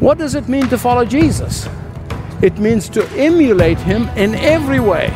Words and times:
What 0.00 0.18
does 0.18 0.36
it 0.36 0.48
mean 0.48 0.68
to 0.68 0.78
follow 0.78 1.04
Jesus? 1.04 1.68
It 2.40 2.56
means 2.58 2.88
to 2.90 3.04
emulate 3.16 3.78
him 3.78 4.08
in 4.10 4.36
every 4.36 4.78
way. 4.78 5.08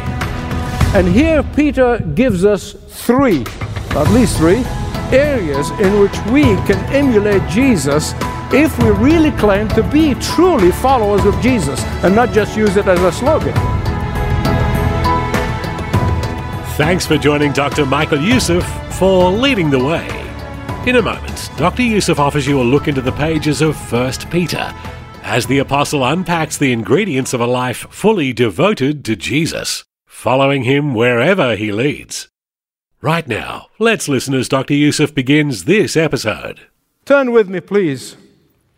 And 0.95 1.07
here 1.07 1.45
Peter 1.55 1.99
gives 1.99 2.45
us 2.45 2.73
three, 2.89 3.45
at 3.91 4.11
least 4.11 4.39
three, 4.39 4.65
areas 5.17 5.71
in 5.79 6.01
which 6.01 6.19
we 6.33 6.43
can 6.67 6.79
emulate 6.93 7.49
Jesus 7.49 8.13
if 8.53 8.77
we 8.83 8.91
really 8.91 9.31
claim 9.39 9.69
to 9.69 9.85
be 9.85 10.15
truly 10.15 10.73
followers 10.73 11.25
of 11.27 11.41
Jesus 11.41 11.81
and 12.03 12.15
not 12.15 12.33
just 12.33 12.57
use 12.57 12.77
it 12.77 12.89
as 12.89 13.01
a 13.01 13.13
slogan. 13.13 13.55
Thanks 16.77 17.07
for 17.07 17.17
joining 17.17 17.53
Dr. 17.53 17.87
Michael 17.87 18.21
Youssef 18.21 18.65
for 18.99 19.31
leading 19.31 19.71
the 19.71 19.83
way. 19.83 20.22
In 20.85 20.97
a 20.97 21.03
moment, 21.03 21.49
Dr. 21.57 21.83
Youssef 21.83 22.19
offers 22.19 22.45
you 22.45 22.61
a 22.61 22.65
look 22.65 22.89
into 22.89 23.01
the 23.01 23.13
pages 23.13 23.61
of 23.61 23.77
1 23.93 24.13
Peter 24.33 24.75
as 25.23 25.47
the 25.47 25.61
apostle 25.61 26.05
unpacks 26.05 26.59
the 26.59 26.73
ingredients 26.73 27.33
of 27.33 27.41
a 27.41 27.47
life 27.47 27.87
fully 27.89 28.33
devoted 28.33 29.05
to 29.05 29.15
Jesus, 29.15 29.85
following 30.07 30.65
him 30.65 30.93
wherever 30.93 31.55
he 31.55 31.71
leads. 31.71 32.29
Right 33.01 33.29
now, 33.29 33.69
let's 33.79 34.09
listen 34.09 34.35
as 34.35 34.49
Dr. 34.49 34.75
Youssef 34.75 35.15
begins 35.15 35.67
this 35.67 35.97
episode. 35.97 36.63
Turn 37.05 37.31
with 37.31 37.49
me, 37.49 37.61
please, 37.61 38.17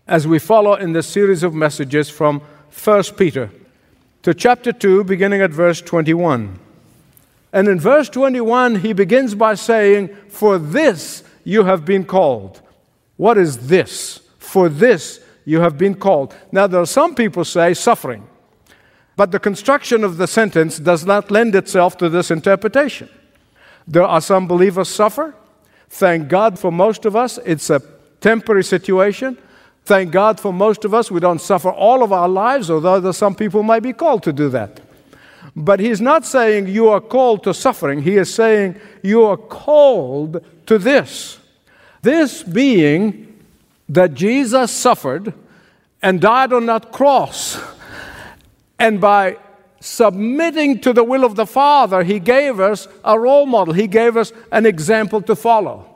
as 0.07 0.27
we 0.27 0.39
follow 0.39 0.75
in 0.75 0.93
this 0.93 1.07
series 1.07 1.43
of 1.43 1.55
messages 1.55 2.11
from 2.11 2.43
1 2.85 3.03
Peter 3.17 3.51
to 4.25 4.35
chapter 4.35 4.75
2, 4.75 5.05
beginning 5.05 5.41
at 5.41 5.53
verse 5.53 5.81
21. 5.81 6.59
And 7.51 7.67
in 7.67 7.81
verse 7.81 8.11
21, 8.11 8.81
he 8.81 8.93
begins 8.93 9.35
by 9.35 9.55
saying, 9.55 10.09
For 10.29 10.59
this 10.59 11.23
you 11.45 11.65
have 11.65 11.85
been 11.85 12.05
called. 12.05 12.61
What 13.17 13.39
is 13.39 13.69
this? 13.69 14.21
For 14.39 14.69
this 14.69 15.21
you 15.45 15.61
have 15.61 15.79
been 15.79 15.95
called. 15.95 16.35
Now, 16.51 16.67
there 16.67 16.81
are 16.81 16.87
some 16.87 17.15
people 17.15 17.45
say 17.45 17.75
suffering, 17.75 18.27
but 19.17 19.31
the 19.31 19.39
construction 19.39 20.03
of 20.03 20.17
the 20.17 20.27
sentence 20.27 20.79
does 20.79 21.05
not 21.05 21.31
lend 21.31 21.55
itself 21.55 21.97
to 21.99 22.09
this 22.09 22.31
interpretation. 22.31 23.09
There 23.87 24.03
are 24.03 24.21
some 24.21 24.49
believers 24.49 24.89
suffer. 24.89 25.35
Thank 25.91 26.29
God 26.29 26.59
for 26.59 26.73
most 26.73 27.05
of 27.05 27.15
us, 27.15 27.39
it's 27.45 27.71
a 27.71 27.83
temporary 28.21 28.65
situation. 28.65 29.39
Thank 29.85 30.13
God 30.13 30.41
for 30.41 30.53
most 30.53 30.87
of 30.87 30.95
us, 30.95 31.11
we 31.11 31.21
don't 31.21 31.41
suffer 31.41 31.71
all 31.71 32.03
of 32.03 32.11
our 32.11 32.29
lives, 32.29 32.71
although 32.71 33.13
some 33.13 33.35
people 33.35 33.63
might 33.63 33.83
be 33.83 33.93
called 33.93 34.23
to 34.23 34.33
do 34.33 34.49
that. 34.49 34.81
But 35.55 35.79
he's 35.79 36.01
not 36.01 36.25
saying 36.25 36.69
you 36.69 36.89
are 36.89 37.01
called 37.01 37.45
to 37.45 37.55
suffering. 37.55 38.03
He 38.03 38.17
is 38.17 38.33
saying 38.33 38.81
you 39.03 39.25
are 39.25 39.37
called 39.37 40.45
to 40.67 40.79
this. 40.79 41.39
This 42.03 42.43
being 42.43 43.43
that 43.89 44.15
Jesus 44.15 44.71
suffered 44.71 45.33
and 46.03 46.21
died 46.21 46.53
on 46.53 46.67
that 46.67 46.93
cross. 46.93 47.59
And 48.79 49.01
by 49.01 49.39
submitting 49.81 50.81
to 50.81 50.93
the 50.93 51.05
will 51.05 51.25
of 51.25 51.37
the 51.37 51.47
Father, 51.47 52.03
He 52.03 52.19
gave 52.19 52.61
us 52.61 52.89
a 53.05 53.19
role 53.19 53.47
model, 53.47 53.75
He 53.75 53.87
gave 53.87 54.17
us 54.17 54.33
an 54.51 54.67
example 54.67 55.23
to 55.23 55.37
follow. 55.37 55.89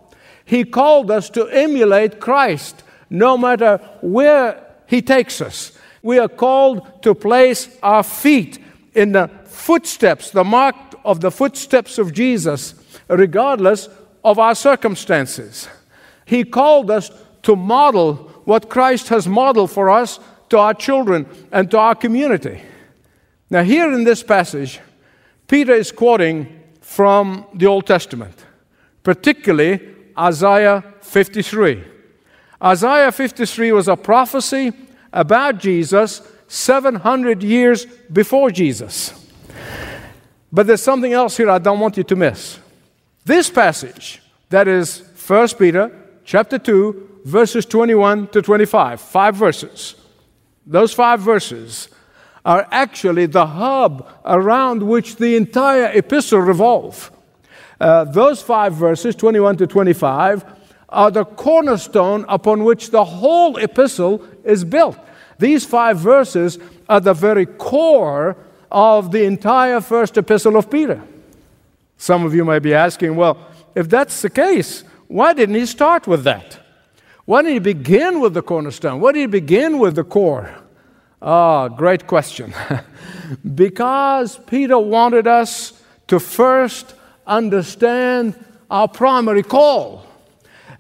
He 0.45 0.65
called 0.65 1.11
us 1.11 1.29
to 1.31 1.47
emulate 1.49 2.21
Christ 2.21 2.83
no 3.11 3.37
matter 3.37 3.79
where 4.01 4.65
He 4.87 5.03
takes 5.03 5.41
us. 5.41 5.73
We 6.03 6.19
are 6.19 6.29
called 6.29 7.03
to 7.03 7.15
place 7.15 7.69
our 7.83 8.03
feet 8.03 8.59
in 8.95 9.13
the 9.13 9.31
footsteps, 9.45 10.31
the 10.31 10.45
mark 10.45 10.77
of 11.05 11.21
the 11.21 11.31
footsteps 11.31 11.99
of 11.99 12.13
Jesus, 12.13 12.75
regardless 13.09 13.89
of 14.29 14.39
our 14.39 14.55
circumstances. 14.55 15.69
He 16.27 16.45
called 16.45 16.91
us 16.91 17.11
to 17.45 17.57
model 17.57 18.15
what 18.45 18.69
Christ 18.69 19.09
has 19.09 19.27
modeled 19.27 19.71
for 19.71 19.89
us 19.89 20.21
to 20.51 20.59
our 20.59 20.75
children 20.75 21.27
and 21.51 21.71
to 21.71 21.79
our 21.79 21.95
community. 21.95 22.61
Now, 23.49 23.63
here 23.63 23.91
in 23.91 24.05
this 24.05 24.23
passage, 24.23 24.81
Peter 25.47 25.73
is 25.73 25.91
quoting 25.91 26.63
from 26.83 27.47
the 27.55 27.65
Old 27.65 27.87
Testament, 27.87 28.45
particularly 29.03 29.81
Isaiah 30.19 30.85
53. 31.01 31.85
Isaiah 32.63 33.11
53 33.11 33.73
was 33.73 33.89
a 33.89 33.97
prophecy 33.97 34.73
about 35.11 35.59
Jesus 35.59 36.21
700 36.49 37.43
years 37.43 37.87
before 38.13 38.51
Jesus. 38.51 39.27
But 40.53 40.67
there's 40.67 40.83
something 40.83 41.15
else 41.15 41.39
here 41.39 41.49
I 41.49 41.59
don't 41.59 41.81
want 41.81 41.97
you 41.97 42.05
to 42.05 42.17
miss. 42.17 42.59
This 43.25 43.51
passage, 43.51 44.23
that 44.49 44.69
is 44.69 45.03
1 45.27 45.49
Peter 45.59 45.91
chapter 46.25 46.59
2, 46.59 47.21
verses 47.25 47.67
21 47.67 48.29
to 48.29 48.43
25, 48.43 49.01
five 49.01 49.35
verses. 49.35 49.97
Those 50.67 50.93
five 50.93 51.21
verses 51.21 51.89
are 52.45 52.67
actually 52.71 53.27
the 53.27 53.47
hub 53.47 54.09
around 54.25 54.83
which 54.83 55.17
the 55.17 55.37
entire 55.37 55.91
epistle 55.95 56.41
revolves. 56.41 57.11
Uh, 57.81 58.05
those 58.05 58.43
five 58.43 58.75
verses, 58.75 59.15
21 59.15 59.57
to 59.59 59.67
25, 59.67 60.45
are 60.89 61.11
the 61.11 61.25
cornerstone 61.25 62.25
upon 62.29 62.65
which 62.65 62.91
the 62.91 63.05
whole 63.05 63.57
epistle 63.59 64.25
is 64.45 64.65
built. 64.65 64.99
These 65.39 65.65
five 65.65 65.99
verses 65.99 66.59
are 66.89 67.01
the 67.01 67.15
very 67.15 67.47
core 67.47 68.37
of 68.71 69.13
the 69.13 69.25
entire 69.25 69.81
first 69.81 70.17
epistle 70.17 70.57
of 70.57 70.71
Peter. 70.71 71.03
Some 71.99 72.25
of 72.25 72.35
you 72.35 72.45
may 72.45 72.61
be 72.61 72.73
asking, 72.73 73.17
well, 73.17 73.37
if 73.75 73.89
that's 73.89 74.23
the 74.23 74.31
case, 74.31 74.85
why 75.09 75.35
didn't 75.35 75.57
he 75.57 75.67
start 75.67 76.07
with 76.07 76.25
that? 76.25 76.59
Why 77.25 77.43
didn't 77.43 77.55
he 77.55 77.75
begin 77.75 78.21
with 78.21 78.33
the 78.33 78.43
cornerstone? 78.43 79.01
Why 79.01 79.13
did 79.13 79.21
he 79.21 79.27
begin 79.27 79.79
with 79.79 79.97
the 79.97 80.05
core? 80.05 80.55
Ah, 81.21 81.65
oh, 81.65 81.69
great 81.69 82.07
question. 82.07 82.55
because 83.55 84.39
Peter 84.47 84.79
wanted 84.79 85.27
us 85.27 85.83
to 86.07 86.21
first 86.21 86.95
understand 87.27 88.35
our 88.71 88.89
primary 88.89 89.43
call. 89.43 90.07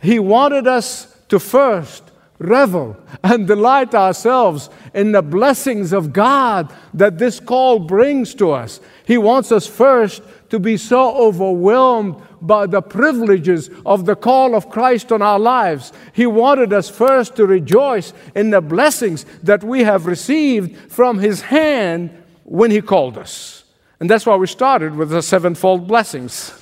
He 0.00 0.18
wanted 0.18 0.66
us 0.66 1.14
to 1.28 1.38
first 1.38 2.04
revel 2.38 2.96
and 3.24 3.46
delight 3.46 3.94
ourselves 3.94 4.70
in 4.94 5.12
the 5.12 5.22
blessings 5.22 5.92
of 5.92 6.12
God 6.12 6.72
that 6.94 7.18
this 7.18 7.40
call 7.40 7.80
brings 7.80 8.34
to 8.36 8.52
us. 8.52 8.80
He 9.04 9.18
wants 9.18 9.50
us 9.50 9.66
first 9.66 10.22
to 10.50 10.59
be 10.59 10.76
so 10.76 11.14
overwhelmed 11.16 12.22
by 12.41 12.66
the 12.66 12.81
privileges 12.81 13.70
of 13.84 14.06
the 14.06 14.16
call 14.16 14.54
of 14.54 14.70
Christ 14.70 15.12
on 15.12 15.22
our 15.22 15.38
lives. 15.38 15.92
He 16.12 16.26
wanted 16.26 16.72
us 16.72 16.88
first 16.88 17.36
to 17.36 17.47
rejoice 17.47 18.12
in 18.34 18.50
the 18.50 18.60
blessings 18.60 19.25
that 19.42 19.62
we 19.62 19.84
have 19.84 20.06
received 20.06 20.91
from 20.91 21.19
His 21.19 21.42
hand 21.42 22.10
when 22.44 22.70
He 22.70 22.81
called 22.81 23.19
us. 23.19 23.64
And 24.00 24.08
that's 24.08 24.26
why 24.26 24.37
we 24.37 24.47
started 24.47 24.94
with 24.94 25.10
the 25.10 25.22
sevenfold 25.22 25.88
blessings. 25.88 26.54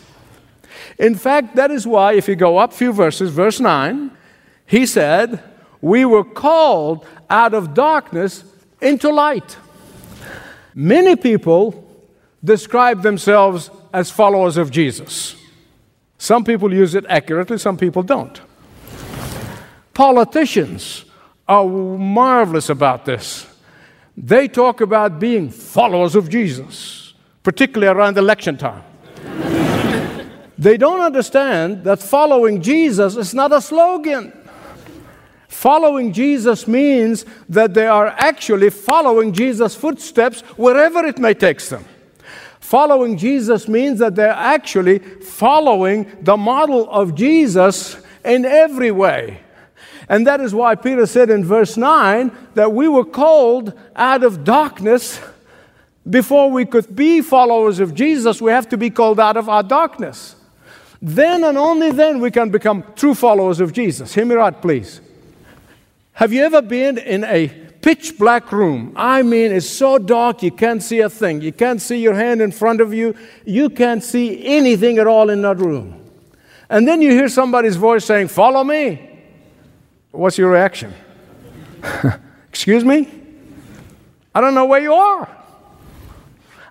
In 0.98 1.14
fact, 1.14 1.56
that 1.56 1.70
is 1.70 1.86
why, 1.86 2.14
if 2.14 2.28
you 2.28 2.36
go 2.36 2.58
up 2.58 2.72
a 2.72 2.76
few 2.76 2.92
verses, 2.92 3.30
verse 3.30 3.60
9, 3.60 4.10
he 4.64 4.86
said, 4.86 5.42
We 5.80 6.04
were 6.04 6.24
called 6.24 7.06
out 7.28 7.54
of 7.54 7.74
darkness 7.74 8.44
into 8.80 9.10
light. 9.10 9.56
Many 10.74 11.16
people 11.16 11.82
describe 12.42 13.02
themselves 13.02 13.70
as 13.92 14.10
followers 14.10 14.56
of 14.56 14.70
Jesus. 14.70 15.36
Some 16.18 16.44
people 16.44 16.72
use 16.72 16.94
it 16.94 17.04
accurately, 17.08 17.58
some 17.58 17.76
people 17.76 18.02
don't. 18.02 18.40
Politicians 19.94 21.04
are 21.48 21.64
marvelous 21.66 22.68
about 22.68 23.04
this. 23.04 23.46
They 24.16 24.48
talk 24.48 24.80
about 24.80 25.20
being 25.20 25.50
followers 25.50 26.14
of 26.14 26.28
Jesus, 26.30 27.14
particularly 27.42 27.92
around 27.92 28.16
election 28.16 28.56
time. 28.56 28.82
they 30.58 30.76
don't 30.76 31.00
understand 31.00 31.84
that 31.84 32.00
following 32.00 32.62
Jesus 32.62 33.16
is 33.16 33.34
not 33.34 33.52
a 33.52 33.60
slogan. 33.60 34.32
Following 35.48 36.12
Jesus 36.12 36.66
means 36.66 37.24
that 37.48 37.72
they 37.72 37.86
are 37.86 38.08
actually 38.08 38.70
following 38.70 39.32
Jesus' 39.32 39.74
footsteps 39.74 40.40
wherever 40.56 41.04
it 41.04 41.18
may 41.18 41.34
take 41.34 41.60
them. 41.62 41.84
Following 42.66 43.16
Jesus 43.16 43.68
means 43.68 44.00
that 44.00 44.16
they're 44.16 44.30
actually 44.30 44.98
following 44.98 46.04
the 46.20 46.36
model 46.36 46.90
of 46.90 47.14
Jesus 47.14 47.96
in 48.24 48.44
every 48.44 48.90
way. 48.90 49.40
And 50.08 50.26
that 50.26 50.40
is 50.40 50.52
why 50.52 50.74
Peter 50.74 51.06
said 51.06 51.30
in 51.30 51.44
verse 51.44 51.76
9 51.76 52.36
that 52.54 52.72
we 52.72 52.88
were 52.88 53.04
called 53.04 53.72
out 53.94 54.24
of 54.24 54.42
darkness. 54.42 55.20
Before 56.10 56.50
we 56.50 56.66
could 56.66 56.96
be 56.96 57.20
followers 57.20 57.78
of 57.78 57.94
Jesus, 57.94 58.42
we 58.42 58.50
have 58.50 58.68
to 58.70 58.76
be 58.76 58.90
called 58.90 59.20
out 59.20 59.36
of 59.36 59.48
our 59.48 59.62
darkness. 59.62 60.34
Then 61.00 61.44
and 61.44 61.56
only 61.56 61.92
then 61.92 62.20
we 62.20 62.32
can 62.32 62.50
become 62.50 62.82
true 62.96 63.14
followers 63.14 63.60
of 63.60 63.72
Jesus. 63.72 64.12
Hear 64.12 64.24
me 64.24 64.34
right, 64.34 64.60
please. 64.60 65.00
Have 66.14 66.32
you 66.32 66.42
ever 66.42 66.62
been 66.62 66.98
in 66.98 67.22
a 67.22 67.65
pitch 67.86 68.18
black 68.18 68.50
room? 68.50 68.92
I 68.96 69.22
mean, 69.22 69.52
it's 69.52 69.70
so 69.70 69.96
dark 69.96 70.42
you 70.42 70.50
can't 70.50 70.82
see 70.82 70.98
a 70.98 71.08
thing. 71.08 71.40
You 71.40 71.52
can't 71.52 71.80
see 71.80 72.02
your 72.02 72.14
hand 72.14 72.42
in 72.42 72.50
front 72.50 72.80
of 72.80 72.92
you. 72.92 73.14
You 73.44 73.70
can't 73.70 74.02
see 74.02 74.44
anything 74.44 74.98
at 74.98 75.06
all 75.06 75.30
in 75.30 75.40
that 75.42 75.58
room. 75.58 75.94
And 76.68 76.88
then 76.88 77.00
you 77.00 77.12
hear 77.12 77.28
somebody's 77.28 77.76
voice 77.76 78.04
saying, 78.04 78.26
Follow 78.26 78.64
me. 78.64 79.08
What's 80.10 80.36
your 80.36 80.50
reaction? 80.50 80.92
Excuse 82.48 82.84
me? 82.84 83.08
I 84.34 84.40
don't 84.40 84.54
know 84.54 84.66
where 84.66 84.82
you 84.82 84.92
are. 84.92 85.28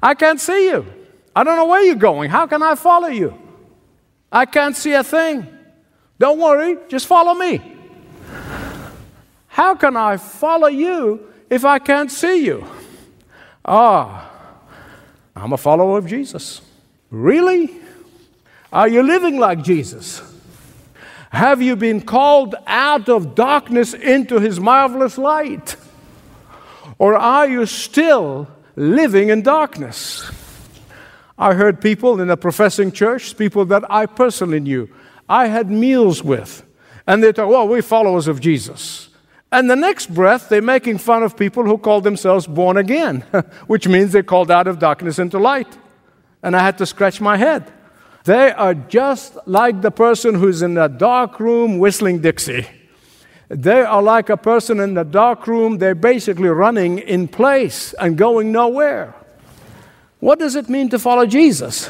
I 0.03 0.15
can't 0.15 0.41
see 0.41 0.67
you. 0.67 0.85
I 1.33 1.45
don't 1.45 1.55
know 1.55 1.67
where 1.67 1.81
you're 1.81 1.95
going. 1.95 2.29
How 2.29 2.45
can 2.45 2.61
I 2.61 2.75
follow 2.75 3.07
you? 3.07 3.39
I 4.29 4.45
can't 4.45 4.75
see 4.75 4.91
a 4.91 5.03
thing. 5.03 5.47
Don't 6.19 6.39
worry, 6.39 6.77
just 6.89 7.07
follow 7.07 7.33
me. 7.33 7.74
How 9.55 9.73
can 9.73 9.95
I 9.95 10.17
follow 10.17 10.67
you 10.67 11.31
if 11.49 11.63
I 11.63 11.79
can't 11.79 12.11
see 12.11 12.45
you? 12.45 12.67
Ah, 13.63 14.29
I'm 15.33 15.53
a 15.53 15.57
follower 15.57 15.97
of 15.97 16.07
Jesus. 16.07 16.59
Really? 17.09 17.73
Are 18.73 18.89
you 18.89 19.01
living 19.01 19.39
like 19.39 19.63
Jesus? 19.63 20.21
Have 21.29 21.61
you 21.61 21.77
been 21.77 22.01
called 22.01 22.55
out 22.67 23.07
of 23.07 23.33
darkness 23.33 23.93
into 23.93 24.41
his 24.41 24.59
marvelous 24.59 25.17
light? 25.17 25.77
Or 26.97 27.15
are 27.15 27.47
you 27.47 27.65
still 27.65 28.49
living 28.75 29.29
in 29.29 29.41
darkness? 29.41 30.29
I 31.37 31.53
heard 31.53 31.79
people 31.79 32.19
in 32.19 32.29
a 32.29 32.35
professing 32.35 32.91
church, 32.91 33.37
people 33.37 33.63
that 33.67 33.89
I 33.89 34.05
personally 34.05 34.59
knew, 34.59 34.89
I 35.29 35.47
had 35.47 35.71
meals 35.71 36.21
with, 36.21 36.61
and 37.07 37.23
they 37.23 37.31
thought, 37.31 37.47
well, 37.47 37.69
we're 37.69 37.81
followers 37.81 38.27
of 38.27 38.41
Jesus. 38.41 39.14
And 39.55 39.69
the 39.69 39.75
next 39.77 40.13
breath, 40.13 40.49
they're 40.49 40.61
making 40.61 40.97
fun 40.97 41.23
of 41.23 41.37
people 41.37 41.63
who 41.63 41.77
call 41.77 42.01
themselves 42.01 42.45
born 42.45 42.75
again, 42.75 43.21
which 43.67 43.87
means 43.87 44.11
they're 44.11 44.21
called 44.21 44.51
out 44.51 44.67
of 44.67 44.79
darkness 44.79 45.17
into 45.17 45.39
light. 45.39 45.77
And 46.43 46.57
I 46.57 46.59
had 46.59 46.77
to 46.79 46.85
scratch 46.85 47.21
my 47.21 47.37
head. 47.37 47.71
They 48.25 48.51
are 48.51 48.73
just 48.73 49.37
like 49.45 49.81
the 49.81 49.91
person 49.91 50.35
who's 50.35 50.61
in 50.61 50.77
a 50.77 50.89
dark 50.89 51.39
room 51.39 51.79
whistling 51.79 52.19
Dixie. 52.19 52.67
They 53.47 53.79
are 53.79 54.01
like 54.01 54.27
a 54.29 54.35
person 54.35 54.81
in 54.81 54.93
the 54.93 55.05
dark 55.05 55.47
room, 55.47 55.77
they're 55.77 55.95
basically 55.95 56.49
running 56.49 56.99
in 56.99 57.29
place 57.29 57.93
and 57.93 58.17
going 58.17 58.51
nowhere. 58.51 59.15
What 60.19 60.37
does 60.37 60.57
it 60.57 60.67
mean 60.67 60.89
to 60.89 60.99
follow 60.99 61.25
Jesus? 61.25 61.89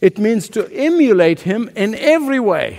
It 0.00 0.16
means 0.18 0.48
to 0.50 0.72
emulate 0.72 1.40
him 1.40 1.72
in 1.74 1.96
every 1.96 2.38
way. 2.38 2.78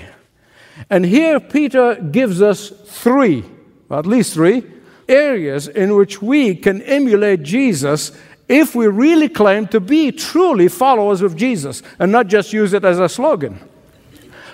And 0.89 1.03
here 1.03 1.41
Peter 1.41 1.95
gives 1.95 2.41
us 2.41 2.69
three 2.69 3.43
at 3.89 4.05
least 4.05 4.33
three, 4.33 4.63
areas 5.07 5.67
in 5.67 5.95
which 5.95 6.21
we 6.21 6.55
can 6.55 6.81
emulate 6.81 7.43
Jesus 7.43 8.11
if 8.47 8.75
we 8.75 8.87
really 8.87 9.29
claim 9.29 9.67
to 9.67 9.79
be 9.79 10.11
truly 10.11 10.67
followers 10.67 11.21
of 11.21 11.35
Jesus 11.35 11.81
and 11.99 12.11
not 12.11 12.27
just 12.27 12.53
use 12.53 12.73
it 12.73 12.85
as 12.85 12.99
a 12.99 13.09
slogan. 13.09 13.59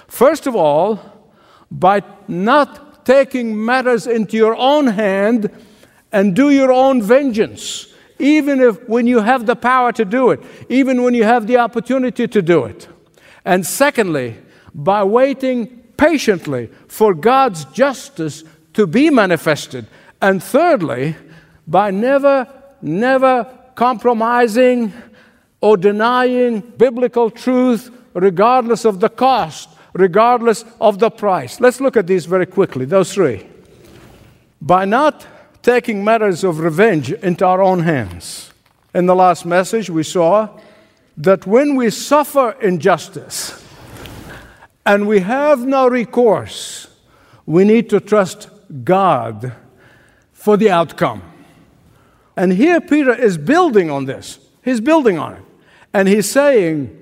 First 0.07 0.47
of 0.47 0.55
all, 0.55 0.99
by 1.69 2.03
not 2.27 3.05
taking 3.05 3.63
matters 3.65 4.07
into 4.07 4.37
your 4.37 4.55
own 4.55 4.87
hand 4.87 5.49
and 6.11 6.35
do 6.35 6.49
your 6.49 6.71
own 6.71 7.01
vengeance, 7.01 7.87
even 8.19 8.59
if 8.59 8.87
when 8.87 9.07
you 9.07 9.19
have 9.19 9.45
the 9.45 9.55
power 9.55 9.91
to 9.93 10.05
do 10.05 10.31
it, 10.31 10.41
even 10.69 11.03
when 11.03 11.13
you 11.13 11.23
have 11.23 11.47
the 11.47 11.57
opportunity 11.57 12.27
to 12.27 12.41
do 12.41 12.65
it. 12.65 12.87
And 13.45 13.65
secondly, 13.65 14.37
by 14.73 15.03
waiting 15.03 15.67
patiently 15.97 16.69
for 16.87 17.13
God's 17.13 17.65
justice 17.65 18.43
to 18.73 18.87
be 18.87 19.09
manifested. 19.09 19.87
And 20.21 20.41
thirdly, 20.41 21.15
by 21.67 21.91
never, 21.91 22.47
never 22.81 23.47
compromising 23.75 24.93
or 25.61 25.77
denying 25.77 26.59
biblical 26.59 27.29
truth, 27.29 27.91
regardless 28.13 28.85
of 28.85 28.99
the 28.99 29.09
cost, 29.09 29.69
regardless 29.93 30.65
of 30.79 30.99
the 30.99 31.09
price. 31.09 31.59
Let's 31.59 31.79
look 31.79 31.97
at 31.97 32.07
these 32.07 32.25
very 32.25 32.45
quickly, 32.45 32.85
those 32.85 33.13
three. 33.13 33.45
By 34.61 34.85
not 34.85 35.25
taking 35.61 36.03
matters 36.03 36.43
of 36.43 36.59
revenge 36.59 37.11
into 37.11 37.45
our 37.45 37.61
own 37.61 37.81
hands. 37.81 38.51
In 38.93 39.05
the 39.05 39.15
last 39.15 39.45
message, 39.45 39.89
we 39.89 40.03
saw 40.03 40.49
that 41.17 41.45
when 41.45 41.75
we 41.75 41.89
suffer 41.89 42.55
injustice 42.61 43.63
and 44.85 45.07
we 45.07 45.19
have 45.19 45.65
no 45.65 45.87
recourse, 45.87 46.87
we 47.45 47.63
need 47.63 47.89
to 47.89 47.99
trust 47.99 48.49
God 48.83 49.53
for 50.33 50.57
the 50.57 50.69
outcome. 50.69 51.21
And 52.35 52.51
here 52.51 52.81
Peter 52.81 53.13
is 53.13 53.37
building 53.37 53.91
on 53.91 54.05
this. 54.05 54.39
He's 54.63 54.81
building 54.81 55.17
on 55.17 55.33
it. 55.33 55.43
And 55.93 56.07
he's 56.07 56.29
saying, 56.29 56.97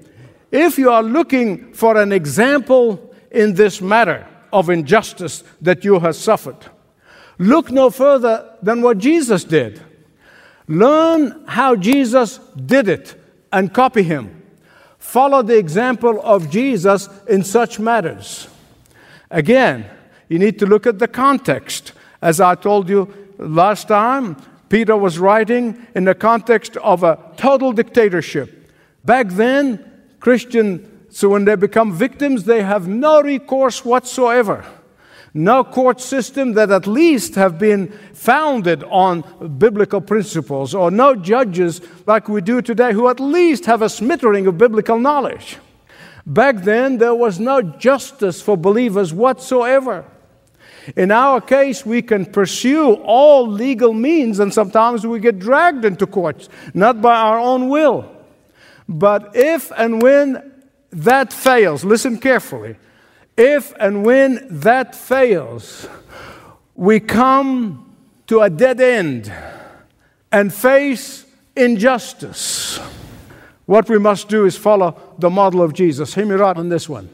if 0.51 0.77
you 0.77 0.89
are 0.89 1.03
looking 1.03 1.73
for 1.73 2.01
an 2.01 2.11
example 2.11 3.13
in 3.31 3.53
this 3.53 3.81
matter 3.81 4.27
of 4.51 4.69
injustice 4.69 5.43
that 5.61 5.85
you 5.85 5.99
have 5.99 6.15
suffered, 6.15 6.57
look 7.37 7.71
no 7.71 7.89
further 7.89 8.55
than 8.61 8.81
what 8.81 8.97
Jesus 8.97 9.43
did. 9.43 9.81
Learn 10.67 11.45
how 11.47 11.75
Jesus 11.75 12.39
did 12.65 12.89
it 12.89 13.15
and 13.51 13.73
copy 13.73 14.03
him. 14.03 14.43
Follow 14.97 15.41
the 15.41 15.57
example 15.57 16.19
of 16.21 16.49
Jesus 16.49 17.07
in 17.27 17.43
such 17.43 17.79
matters. 17.79 18.47
Again, 19.31 19.85
you 20.29 20.39
need 20.39 20.57
to 20.59 20.65
look 20.65 20.87
at 20.87 20.99
the 20.99 21.07
context. 21.07 21.91
As 22.21 22.39
I 22.39 22.55
told 22.55 22.87
you 22.87 23.13
last 23.37 23.87
time, 23.87 24.37
Peter 24.69 24.95
was 24.95 25.19
writing 25.19 25.87
in 25.95 26.05
the 26.05 26.15
context 26.15 26.77
of 26.77 27.03
a 27.03 27.17
total 27.35 27.73
dictatorship. 27.73 28.71
Back 29.03 29.29
then, 29.29 29.83
Christian, 30.19 31.07
so 31.09 31.29
when 31.29 31.45
they 31.45 31.55
become 31.55 31.91
victims, 31.91 32.43
they 32.43 32.61
have 32.61 32.87
no 32.87 33.21
recourse 33.21 33.83
whatsoever. 33.83 34.63
No 35.33 35.63
court 35.63 36.01
system 36.01 36.53
that 36.53 36.71
at 36.71 36.87
least 36.87 37.35
have 37.35 37.57
been 37.59 37.91
founded 38.13 38.83
on 38.85 39.23
biblical 39.57 40.01
principles, 40.01 40.75
or 40.75 40.91
no 40.91 41.15
judges 41.15 41.81
like 42.05 42.27
we 42.27 42.41
do 42.41 42.61
today 42.61 42.93
who 42.93 43.07
at 43.09 43.19
least 43.19 43.65
have 43.65 43.81
a 43.81 43.89
smattering 43.89 44.47
of 44.47 44.57
biblical 44.57 44.99
knowledge. 44.99 45.57
Back 46.25 46.57
then, 46.57 46.97
there 46.97 47.15
was 47.15 47.39
no 47.39 47.61
justice 47.61 48.41
for 48.41 48.57
believers 48.57 49.13
whatsoever. 49.13 50.05
In 50.95 51.11
our 51.11 51.41
case, 51.41 51.85
we 51.85 52.01
can 52.01 52.25
pursue 52.25 52.93
all 52.93 53.47
legal 53.47 53.93
means, 53.93 54.39
and 54.39 54.53
sometimes 54.53 55.05
we 55.05 55.19
get 55.19 55.39
dragged 55.39 55.85
into 55.85 56.07
courts, 56.07 56.49
not 56.73 57.01
by 57.01 57.15
our 57.15 57.39
own 57.39 57.69
will. 57.69 58.09
But 58.87 59.35
if 59.35 59.71
and 59.77 60.01
when 60.01 60.51
that 60.91 61.31
fails, 61.31 61.83
listen 61.83 62.17
carefully. 62.17 62.75
If 63.37 63.73
and 63.79 64.03
when 64.03 64.47
that 64.49 64.95
fails, 64.95 65.87
we 66.75 66.99
come 66.99 67.95
to 68.27 68.41
a 68.41 68.49
dead 68.49 68.81
end 68.81 69.31
and 70.31 70.53
face 70.53 71.25
injustice. 71.55 72.79
What 73.65 73.87
we 73.87 73.99
must 73.99 74.29
do 74.29 74.45
is 74.45 74.57
follow 74.57 74.99
the 75.19 75.29
model 75.29 75.61
of 75.61 75.73
Jesus. 75.73 76.15
Hear 76.15 76.25
me 76.25 76.35
right 76.35 76.57
on 76.57 76.69
this 76.69 76.89
one. 76.89 77.09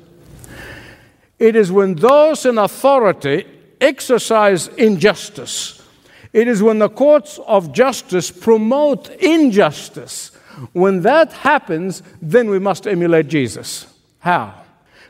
It 1.37 1.55
is 1.55 1.71
when 1.71 1.95
those 1.95 2.45
in 2.45 2.57
authority 2.57 3.45
exercise 3.81 4.67
injustice. 4.67 5.81
It 6.33 6.47
is 6.47 6.61
when 6.61 6.79
the 6.79 6.89
courts 6.89 7.39
of 7.47 7.71
justice 7.71 8.29
promote 8.29 9.09
injustice. 9.09 10.31
When 10.73 11.01
that 11.01 11.31
happens, 11.31 12.03
then 12.21 12.49
we 12.49 12.59
must 12.59 12.87
emulate 12.87 13.27
Jesus. 13.27 13.87
How? 14.19 14.53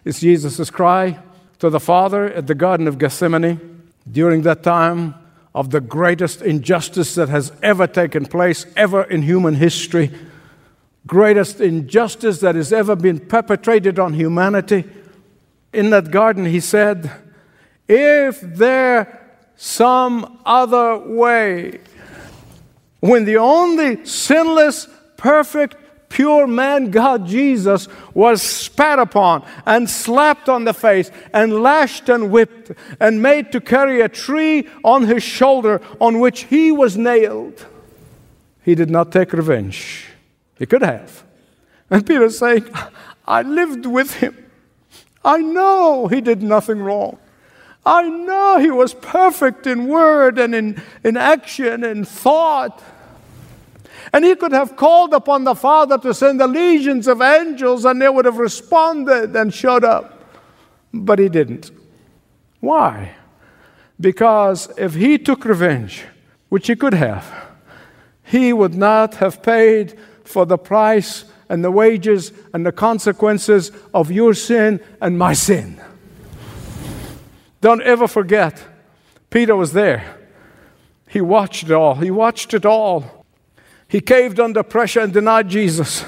It's 0.04 0.20
Jesus' 0.20 0.70
cry 0.70 1.20
to 1.60 1.70
the 1.70 1.80
Father 1.80 2.32
at 2.32 2.48
the 2.48 2.56
Garden 2.56 2.88
of 2.88 3.00
Gethsemane 3.00 3.82
during 4.12 4.44
that 4.44 4.62
time 4.62 5.16
of 5.56 5.72
the 5.72 5.82
greatest 5.82 6.42
injustice 6.42 7.16
that 7.16 7.30
has 7.30 7.52
ever 7.64 7.88
taken 7.88 8.26
place, 8.26 8.66
ever 8.76 9.04
in 9.04 9.22
human 9.22 9.56
history, 9.56 10.12
greatest 11.08 11.62
injustice 11.62 12.40
that 12.42 12.56
has 12.56 12.74
ever 12.74 12.96
been 12.96 13.20
perpetrated 13.20 13.98
on 13.98 14.14
humanity. 14.14 14.84
In 15.74 15.90
that 15.92 16.12
garden, 16.12 16.46
he 16.46 16.60
said, 16.60 17.10
if 17.88 18.42
there 18.42 19.22
some 19.56 20.40
other 20.46 20.98
way, 20.98 21.80
when 23.00 23.26
the 23.26 23.38
only 23.38 24.06
sinless, 24.06 24.88
perfect, 25.18 25.76
pure 26.10 26.48
man 26.48 26.92
God 26.92 27.28
Jesus 27.28 27.88
was 28.14 28.42
spat 28.42 29.00
upon 29.00 29.46
and 29.66 29.90
slapped 29.90 30.50
on 30.50 30.64
the 30.64 30.74
face 30.74 31.12
and 31.34 31.62
lashed 31.62 32.10
and 32.10 32.32
whipped 32.32 32.72
and 33.00 33.22
made 33.22 33.52
to 33.52 33.62
carry 33.62 34.02
a 34.02 34.10
tree 34.10 34.68
on 34.84 35.04
his 35.04 35.24
shoulder 35.24 35.82
on 36.00 36.20
which 36.20 36.44
he 36.44 36.72
was 36.72 36.98
nailed, 36.98 37.66
he 38.64 38.76
did 38.76 38.90
not 38.90 39.12
take 39.12 39.34
revenge. 39.34 40.08
He 40.58 40.66
could 40.66 40.82
have. 40.82 41.24
And 41.90 42.06
Peter's 42.06 42.40
saying, 42.40 42.68
I 43.28 43.42
lived 43.42 43.86
with 43.86 44.16
him. 44.16 44.38
I 45.24 45.40
know 45.40 46.08
he 46.08 46.22
did 46.22 46.42
nothing 46.42 46.80
wrong. 46.80 47.18
I 47.86 48.10
know 48.10 48.58
he 48.58 48.72
was 48.72 48.94
perfect 48.94 49.68
in 49.68 49.88
word 49.88 50.40
and 50.40 50.56
in, 50.56 50.82
in 51.04 51.18
action 51.18 51.84
and 51.84 52.08
thought. 52.08 52.82
And 54.12 54.26
he 54.26 54.36
could 54.36 54.54
have 54.54 54.76
called 54.76 55.14
upon 55.14 55.44
the 55.44 55.56
Father 55.56 55.98
to 56.00 56.14
send 56.14 56.40
the 56.40 56.48
legions 56.48 57.08
of 57.08 57.22
angels 57.22 57.86
and 57.86 58.02
they 58.02 58.10
would 58.10 58.26
have 58.26 58.38
responded 58.38 59.36
and 59.36 59.54
showed 59.54 59.84
up. 59.84 60.24
But 60.94 61.20
he 61.20 61.30
didn't. 61.30 61.72
Why? 62.60 63.16
Because 64.00 64.72
if 64.78 64.96
he 64.96 65.18
took 65.18 65.46
revenge, 65.46 66.06
which 66.50 66.68
he 66.68 66.76
could 66.76 66.94
have, 66.94 67.26
he 68.24 68.52
would 68.52 68.74
not 68.74 69.16
have 69.16 69.44
paid 69.44 69.98
for 70.24 70.46
the 70.46 70.58
price 70.58 71.26
and 71.50 71.64
the 71.64 71.72
wages 71.72 72.32
and 72.54 72.66
the 72.66 72.72
consequences 72.72 73.72
of 73.94 74.12
your 74.12 74.34
sin 74.34 74.80
and 75.00 75.20
my 75.20 75.34
sin. 75.34 75.80
Don't 77.66 77.82
ever 77.82 78.08
forget, 78.08 78.64
Peter 79.32 79.56
was 79.56 79.74
there. 79.74 80.20
He 81.10 81.20
watched 81.20 81.64
it 81.64 81.72
all. 81.72 81.96
He 81.96 82.12
watched 82.12 82.54
it 82.54 82.64
all. 82.64 83.26
He 83.88 84.02
caved 84.02 84.40
under 84.40 84.62
pressure 84.62 85.00
and 85.00 85.12
denied 85.12 85.50
Jesus. 85.50 86.06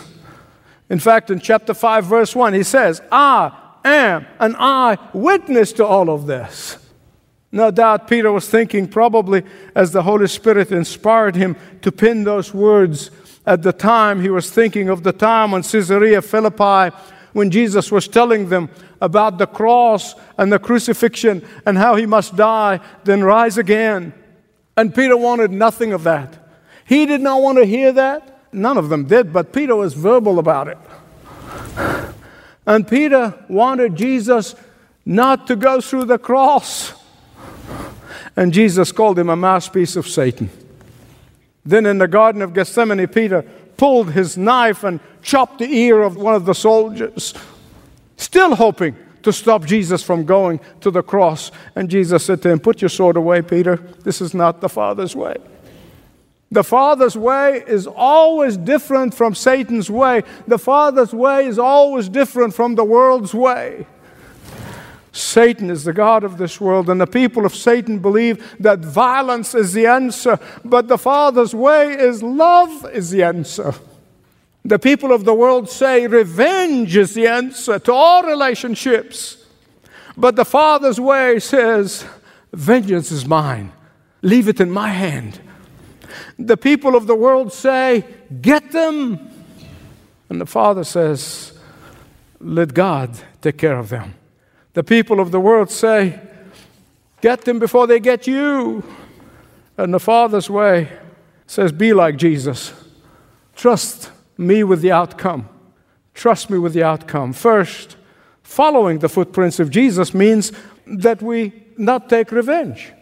In 0.88 1.00
fact, 1.00 1.32
in 1.32 1.40
chapter 1.40 1.74
5, 1.74 2.06
verse 2.06 2.36
1, 2.36 2.54
he 2.54 2.62
says, 2.62 3.02
I 3.12 3.52
am 3.84 4.28
an 4.40 4.56
eyewitness 4.56 5.74
to 5.74 5.86
all 5.88 6.12
of 6.12 6.28
this. 6.28 6.78
No 7.52 7.72
doubt 7.72 8.08
Peter 8.08 8.32
was 8.32 8.48
thinking, 8.48 8.88
probably 8.88 9.42
as 9.74 9.92
the 9.92 10.04
Holy 10.04 10.28
Spirit 10.28 10.72
inspired 10.72 11.36
him 11.36 11.56
to 11.82 11.92
pen 11.92 12.24
those 12.24 12.54
words 12.54 13.10
at 13.48 13.64
the 13.64 13.74
time, 13.74 14.22
he 14.22 14.30
was 14.30 14.52
thinking 14.52 14.90
of 14.90 15.04
the 15.04 15.14
time 15.14 15.52
when 15.52 15.64
Caesarea 15.64 16.22
Philippi 16.22 16.96
when 17.38 17.52
Jesus 17.52 17.92
was 17.92 18.08
telling 18.08 18.50
them 18.50 18.68
about 19.00 19.38
the 19.38 19.46
cross 19.46 20.16
and 20.40 20.52
the 20.52 20.58
crucifixion 20.58 21.48
and 21.68 21.78
how 21.78 21.96
he 21.96 22.08
must 22.08 22.36
die, 22.36 22.80
then 23.04 23.24
rise 23.24 23.60
again. 23.60 24.12
And 24.76 24.94
Peter 24.94 25.16
wanted 25.16 25.52
nothing 25.52 25.94
of 25.94 26.02
that. 26.02 26.36
He 26.84 27.06
did 27.06 27.22
not 27.22 27.44
want 27.44 27.60
to 27.60 27.66
hear 27.66 27.92
that. 27.92 28.52
None 28.52 28.76
of 28.76 28.90
them 28.90 29.06
did, 29.06 29.32
but 29.32 29.54
Peter 29.54 29.76
was 29.76 29.94
verbal 29.94 30.40
about 30.40 30.68
it. 30.68 30.80
And 32.66 32.88
Peter 32.88 33.36
wanted 33.48 33.96
Jesus 33.96 34.56
not 35.06 35.46
to 35.46 35.56
go 35.56 35.80
through 35.80 36.06
the 36.06 36.18
cross. 36.18 36.92
And 38.36 38.52
Jesus 38.52 38.92
called 38.92 39.20
him 39.20 39.30
a 39.30 39.36
mouthpiece 39.36 39.96
of 39.96 40.08
Satan. 40.08 40.50
Then 41.64 41.86
in 41.86 42.00
the 42.00 42.08
Garden 42.08 42.42
of 42.42 42.56
Gethsemane, 42.56 43.06
Peter 43.06 43.46
pulled 43.78 44.12
his 44.12 44.38
knife 44.38 44.84
and 44.84 45.00
chopped 45.22 45.60
the 45.60 45.72
ear 45.72 46.02
of 46.02 46.18
one 46.18 46.36
of 46.36 46.46
the 46.46 46.56
soldiers, 46.56 47.34
still 48.18 48.56
hoping 48.56 48.96
to 49.24 49.34
stop 49.34 49.66
Jesus 49.66 50.02
from 50.04 50.26
going 50.26 50.60
to 50.82 50.90
the 50.90 51.04
cross. 51.04 51.52
And 51.76 51.90
Jesus 51.90 52.26
said 52.26 52.42
to 52.44 52.50
him, 52.50 52.60
Put 52.60 52.82
your 52.82 52.90
sword 52.90 53.18
away, 53.18 53.42
Peter. 53.42 53.76
This 54.04 54.22
is 54.22 54.34
not 54.34 54.62
the 54.62 54.70
Father's 54.70 55.16
way. 55.16 55.36
The 56.50 56.64
Father's 56.64 57.18
way 57.18 57.64
is 57.68 57.88
always 57.88 58.56
different 58.56 59.14
from 59.14 59.36
Satan's 59.36 59.92
way. 59.92 60.24
The 60.48 60.58
Father's 60.58 61.14
way 61.14 61.46
is 61.46 61.60
always 61.60 62.08
different 62.08 62.54
from 62.54 62.76
the 62.76 62.86
world's 62.86 63.34
way. 63.34 63.86
Satan 65.18 65.72
is 65.72 65.84
the 65.84 65.94
God 65.94 66.24
of 66.24 66.38
this 66.38 66.62
world, 66.62 66.90
and 66.90 67.02
the 67.02 67.08
people 67.08 67.46
of 67.46 67.56
Satan 67.56 67.98
believe 67.98 68.56
that 68.60 68.80
violence 68.80 69.56
is 69.56 69.74
the 69.74 69.88
answer, 69.88 70.40
but 70.64 70.88
the 70.88 70.98
Father's 70.98 71.56
way 71.56 71.94
is 71.94 72.22
love 72.22 72.86
is 72.94 73.10
the 73.10 73.24
answer. 73.24 73.74
The 74.64 74.78
people 74.78 75.12
of 75.12 75.26
the 75.26 75.34
world 75.34 75.70
say 75.70 76.06
revenge 76.06 76.96
is 76.96 77.16
the 77.16 77.26
answer 77.26 77.80
to 77.80 77.94
all 77.94 78.24
relationships, 78.24 79.44
but 80.16 80.36
the 80.36 80.46
Father's 80.46 81.00
way 81.00 81.40
says, 81.40 82.06
Vengeance 82.54 83.12
is 83.12 83.26
mine, 83.26 83.72
leave 84.22 84.48
it 84.48 84.60
in 84.60 84.70
my 84.70 84.90
hand. 84.90 85.42
The 86.38 86.58
people 86.58 86.96
of 86.96 87.08
the 87.08 87.16
world 87.16 87.52
say, 87.52 88.06
Get 88.42 88.72
them. 88.72 89.32
And 90.30 90.40
the 90.40 90.46
Father 90.46 90.84
says, 90.84 91.58
Let 92.40 92.76
God 92.76 93.18
take 93.42 93.58
care 93.58 93.80
of 93.80 93.90
them. 93.90 94.14
The 94.78 94.84
people 94.84 95.20
of 95.20 95.32
the 95.32 95.40
world 95.40 95.72
say, 95.72 96.20
Get 97.22 97.46
them 97.46 97.58
before 97.58 97.88
they 97.88 98.00
get 98.00 98.28
you. 98.28 98.84
And 99.76 99.92
the 99.92 100.00
Father's 100.00 100.52
way 100.52 100.90
says, 101.48 101.72
Be 101.72 101.94
like 101.94 102.16
Jesus. 102.16 102.74
Trust 103.56 104.12
me 104.38 104.64
with 104.64 104.82
the 104.82 104.92
outcome. 104.92 105.50
Trust 106.14 106.52
me 106.52 106.60
with 106.60 106.74
the 106.74 106.84
outcome. 106.84 107.34
First, 107.34 107.98
following 108.44 109.00
the 109.00 109.10
footprints 109.10 109.60
of 109.60 109.72
Jesus 109.72 110.14
means 110.14 110.52
that 110.86 111.24
we 111.24 111.54
not 111.76 112.08
take 112.08 112.32
revenge, 112.32 112.94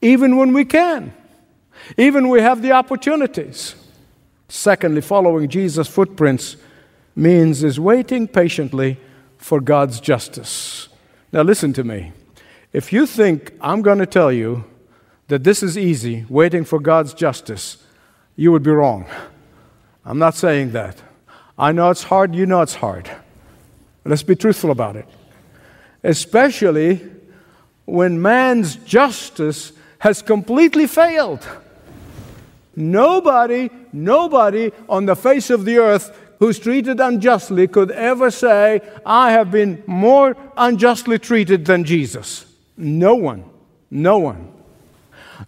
even 0.00 0.36
when 0.36 0.52
we 0.52 0.64
can, 0.64 1.14
even 1.96 2.30
we 2.30 2.40
have 2.40 2.62
the 2.62 2.72
opportunities. 2.72 3.76
Secondly, 4.48 5.00
following 5.00 5.48
Jesus' 5.48 5.86
footprints 5.86 6.56
means 7.14 7.62
is 7.62 7.78
waiting 7.78 8.26
patiently 8.26 8.98
for 9.38 9.60
God's 9.60 10.00
justice. 10.00 10.88
Now, 11.32 11.40
listen 11.40 11.72
to 11.74 11.84
me. 11.84 12.12
If 12.74 12.92
you 12.92 13.06
think 13.06 13.54
I'm 13.60 13.80
going 13.80 13.98
to 13.98 14.06
tell 14.06 14.30
you 14.30 14.64
that 15.28 15.44
this 15.44 15.62
is 15.62 15.78
easy, 15.78 16.26
waiting 16.28 16.62
for 16.64 16.78
God's 16.78 17.14
justice, 17.14 17.82
you 18.36 18.52
would 18.52 18.62
be 18.62 18.70
wrong. 18.70 19.06
I'm 20.04 20.18
not 20.18 20.34
saying 20.34 20.72
that. 20.72 21.02
I 21.58 21.72
know 21.72 21.90
it's 21.90 22.02
hard, 22.02 22.34
you 22.34 22.44
know 22.44 22.60
it's 22.60 22.74
hard. 22.74 23.10
Let's 24.04 24.22
be 24.22 24.36
truthful 24.36 24.70
about 24.70 24.96
it. 24.96 25.06
Especially 26.02 27.00
when 27.86 28.20
man's 28.20 28.76
justice 28.76 29.72
has 30.00 30.20
completely 30.20 30.86
failed. 30.86 31.46
Nobody, 32.74 33.70
nobody 33.92 34.70
on 34.88 35.06
the 35.06 35.16
face 35.16 35.50
of 35.50 35.64
the 35.64 35.78
earth 35.78 36.18
who's 36.42 36.58
treated 36.58 36.98
unjustly 36.98 37.68
could 37.68 37.92
ever 37.92 38.28
say, 38.28 38.80
I 39.06 39.30
have 39.30 39.52
been 39.52 39.80
more 39.86 40.36
unjustly 40.56 41.20
treated 41.20 41.66
than 41.66 41.84
Jesus. 41.84 42.46
No 42.76 43.14
one. 43.14 43.44
No 43.92 44.18
one. 44.18 44.52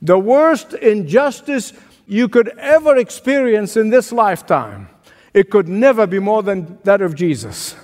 The 0.00 0.16
worst 0.16 0.72
injustice 0.72 1.72
you 2.06 2.28
could 2.28 2.56
ever 2.58 2.96
experience 2.96 3.76
in 3.76 3.90
this 3.90 4.12
lifetime, 4.12 4.88
it 5.32 5.50
could 5.50 5.66
never 5.66 6.06
be 6.06 6.20
more 6.20 6.44
than 6.44 6.78
that 6.84 7.02
of 7.02 7.16
Jesus. 7.16 7.74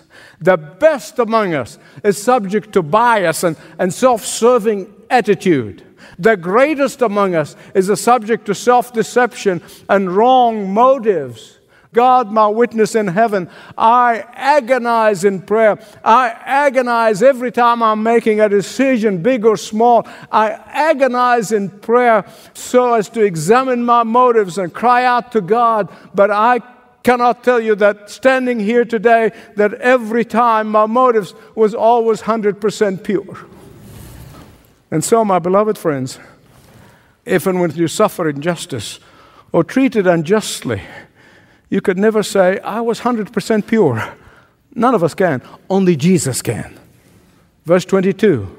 The 0.41 0.57
best 0.57 1.19
among 1.19 1.53
us 1.53 1.81
is 2.05 2.17
subject 2.17 2.73
to 2.75 2.81
bias 2.81 3.43
and, 3.43 3.57
and 3.81 3.93
self 3.93 4.25
serving 4.25 4.87
attitude. 5.11 5.83
The 6.17 6.37
greatest 6.37 7.03
among 7.03 7.35
us 7.35 7.57
is 7.75 7.89
a 7.89 7.97
subject 7.97 8.47
to 8.47 8.55
self 8.55 8.93
deception 8.93 9.63
and 9.89 10.13
wrong 10.13 10.73
motives. 10.73 11.57
God, 11.93 12.31
my 12.31 12.47
witness 12.47 12.95
in 12.95 13.09
heaven, 13.09 13.51
I 13.77 14.25
agonize 14.33 15.25
in 15.25 15.43
prayer. 15.43 15.79
I 16.05 16.29
agonize 16.45 17.21
every 17.21 17.51
time 17.51 17.83
I'm 17.83 18.03
making 18.05 18.41
a 18.41 18.49
decision, 18.49 19.23
big 19.23 19.45
or 19.45 19.57
small. 19.57 20.07
I 20.31 20.51
agonize 20.51 21.51
in 21.51 21.69
prayer 21.69 22.25
so 22.55 22.95
as 22.95 23.09
to 23.11 23.23
examine 23.23 23.85
my 23.85 24.05
motives 24.05 24.57
and 24.57 24.73
cry 24.73 25.05
out 25.05 25.33
to 25.33 25.41
God. 25.41 25.89
But 26.15 26.31
I 26.31 26.61
cannot 27.03 27.43
tell 27.43 27.61
you 27.61 27.75
that 27.77 28.09
standing 28.09 28.61
here 28.61 28.85
today, 28.85 29.33
that 29.57 29.75
every 29.75 30.25
time 30.25 30.69
my 30.69 30.87
motives 30.87 31.35
was 31.57 31.75
always 31.75 32.23
100% 32.23 33.03
pure. 33.03 33.47
And 34.93 35.05
so, 35.05 35.25
my 35.25 35.39
beloved 35.39 35.79
friends, 35.79 36.19
if 37.25 37.47
and 37.47 37.61
when 37.61 37.71
you 37.73 37.89
suffer 37.89 38.29
injustice 38.29 39.01
or 39.53 39.65
treated 39.65 40.07
unjustly, 40.07 40.83
you 41.71 41.81
could 41.81 41.97
never 41.97 42.23
say, 42.23 42.59
I 42.59 42.81
was 42.81 43.01
100% 43.01 43.67
pure. 43.67 44.15
None 44.75 44.95
of 44.95 45.03
us 45.03 45.15
can. 45.15 45.41
Only 45.69 45.97
Jesus 45.97 46.43
can. 46.43 46.79
Verse 47.65 47.85
22 47.85 48.57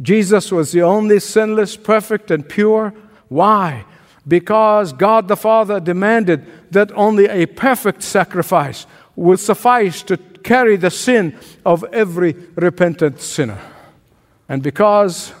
Jesus 0.00 0.52
was 0.52 0.70
the 0.70 0.82
only 0.82 1.18
sinless, 1.18 1.76
perfect, 1.76 2.30
and 2.30 2.48
pure. 2.48 2.94
Why? 3.28 3.84
Because 4.26 4.92
God 4.92 5.26
the 5.26 5.36
Father 5.36 5.80
demanded 5.80 6.46
that 6.70 6.92
only 6.92 7.26
a 7.26 7.46
perfect 7.46 8.02
sacrifice 8.02 8.86
would 9.16 9.40
suffice 9.40 10.02
to 10.04 10.16
carry 10.16 10.76
the 10.76 10.90
sin 10.90 11.36
of 11.64 11.82
every 11.92 12.36
repentant 12.54 13.20
sinner. 13.20 13.58
And 14.48 14.62
because 14.62 15.32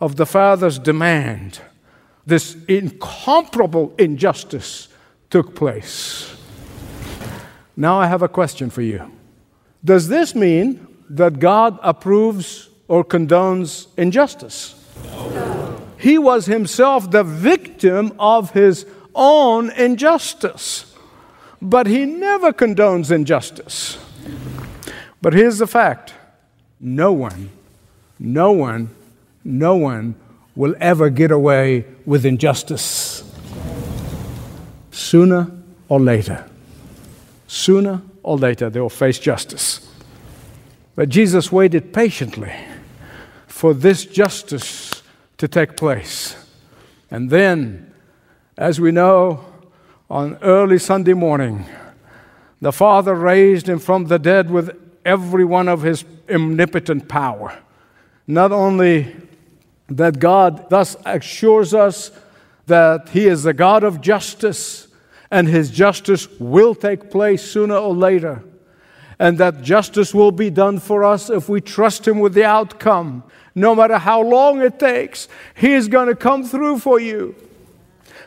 of 0.00 0.16
the 0.16 0.26
Father's 0.26 0.78
demand, 0.78 1.60
this 2.26 2.56
incomparable 2.68 3.94
injustice 3.98 4.88
took 5.30 5.54
place. 5.54 6.36
Now 7.76 7.98
I 7.98 8.06
have 8.06 8.22
a 8.22 8.28
question 8.28 8.70
for 8.70 8.82
you. 8.82 9.10
Does 9.84 10.08
this 10.08 10.34
mean 10.34 10.86
that 11.10 11.38
God 11.38 11.78
approves 11.82 12.68
or 12.88 13.04
condones 13.04 13.86
injustice? 13.96 14.74
He 15.98 16.18
was 16.18 16.46
himself 16.46 17.10
the 17.10 17.24
victim 17.24 18.12
of 18.18 18.50
his 18.52 18.86
own 19.14 19.70
injustice. 19.70 20.94
But 21.60 21.86
he 21.86 22.04
never 22.04 22.52
condones 22.52 23.10
injustice. 23.10 23.98
But 25.22 25.32
here's 25.32 25.58
the 25.58 25.66
fact 25.66 26.14
no 26.78 27.12
one, 27.12 27.50
no 28.18 28.52
one, 28.52 28.90
no 29.42 29.74
one 29.74 30.14
will 30.54 30.74
ever 30.80 31.10
get 31.10 31.30
away 31.30 31.84
with 32.04 32.26
injustice. 32.26 33.22
Sooner 34.96 35.50
or 35.90 36.00
later, 36.00 36.48
sooner 37.46 38.00
or 38.22 38.38
later, 38.38 38.70
they 38.70 38.80
will 38.80 38.88
face 38.88 39.18
justice. 39.18 39.86
But 40.94 41.10
Jesus 41.10 41.52
waited 41.52 41.92
patiently 41.92 42.54
for 43.46 43.74
this 43.74 44.06
justice 44.06 45.02
to 45.36 45.48
take 45.48 45.76
place. 45.76 46.34
And 47.10 47.28
then, 47.28 47.92
as 48.56 48.80
we 48.80 48.90
know, 48.90 49.44
on 50.08 50.38
early 50.40 50.78
Sunday 50.78 51.12
morning, 51.12 51.66
the 52.62 52.72
Father 52.72 53.14
raised 53.14 53.68
him 53.68 53.78
from 53.78 54.06
the 54.06 54.18
dead 54.18 54.50
with 54.50 54.74
every 55.04 55.44
one 55.44 55.68
of 55.68 55.82
his 55.82 56.06
omnipotent 56.30 57.06
power. 57.06 57.54
Not 58.26 58.50
only 58.50 59.14
that 59.88 60.20
God 60.20 60.70
thus 60.70 60.96
assures 61.04 61.74
us 61.74 62.10
that 62.66 63.10
he 63.10 63.26
is 63.26 63.44
the 63.44 63.54
God 63.54 63.84
of 63.84 64.00
justice 64.00 64.88
and 65.30 65.48
his 65.48 65.70
justice 65.70 66.28
will 66.38 66.74
take 66.74 67.10
place 67.10 67.42
sooner 67.42 67.76
or 67.76 67.94
later, 67.94 68.42
and 69.18 69.38
that 69.38 69.62
justice 69.62 70.14
will 70.14 70.30
be 70.30 70.50
done 70.50 70.78
for 70.78 71.04
us 71.04 71.30
if 71.30 71.48
we 71.48 71.60
trust 71.60 72.06
him 72.06 72.20
with 72.20 72.34
the 72.34 72.44
outcome. 72.44 73.24
No 73.54 73.74
matter 73.74 73.98
how 73.98 74.20
long 74.20 74.60
it 74.60 74.78
takes, 74.78 75.28
he 75.54 75.72
is 75.72 75.88
going 75.88 76.08
to 76.08 76.14
come 76.14 76.44
through 76.44 76.78
for 76.78 77.00
you. 77.00 77.34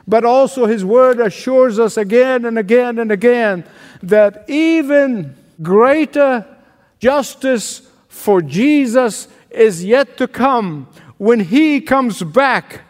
But 0.08 0.26
also, 0.26 0.66
his 0.66 0.84
word 0.84 1.20
assures 1.20 1.78
us 1.78 1.96
again 1.96 2.46
and 2.46 2.58
again 2.58 2.98
and 2.98 3.12
again 3.12 3.64
that 4.02 4.50
even 4.50 5.36
greater 5.62 6.46
justice 7.00 7.88
for 8.08 8.42
Jesus 8.42 9.28
is 9.52 9.86
yet 9.86 10.18
to 10.18 10.28
come 10.28 10.88
when 11.18 11.42
he 11.42 11.80
comes 11.80 12.24
back, 12.24 12.82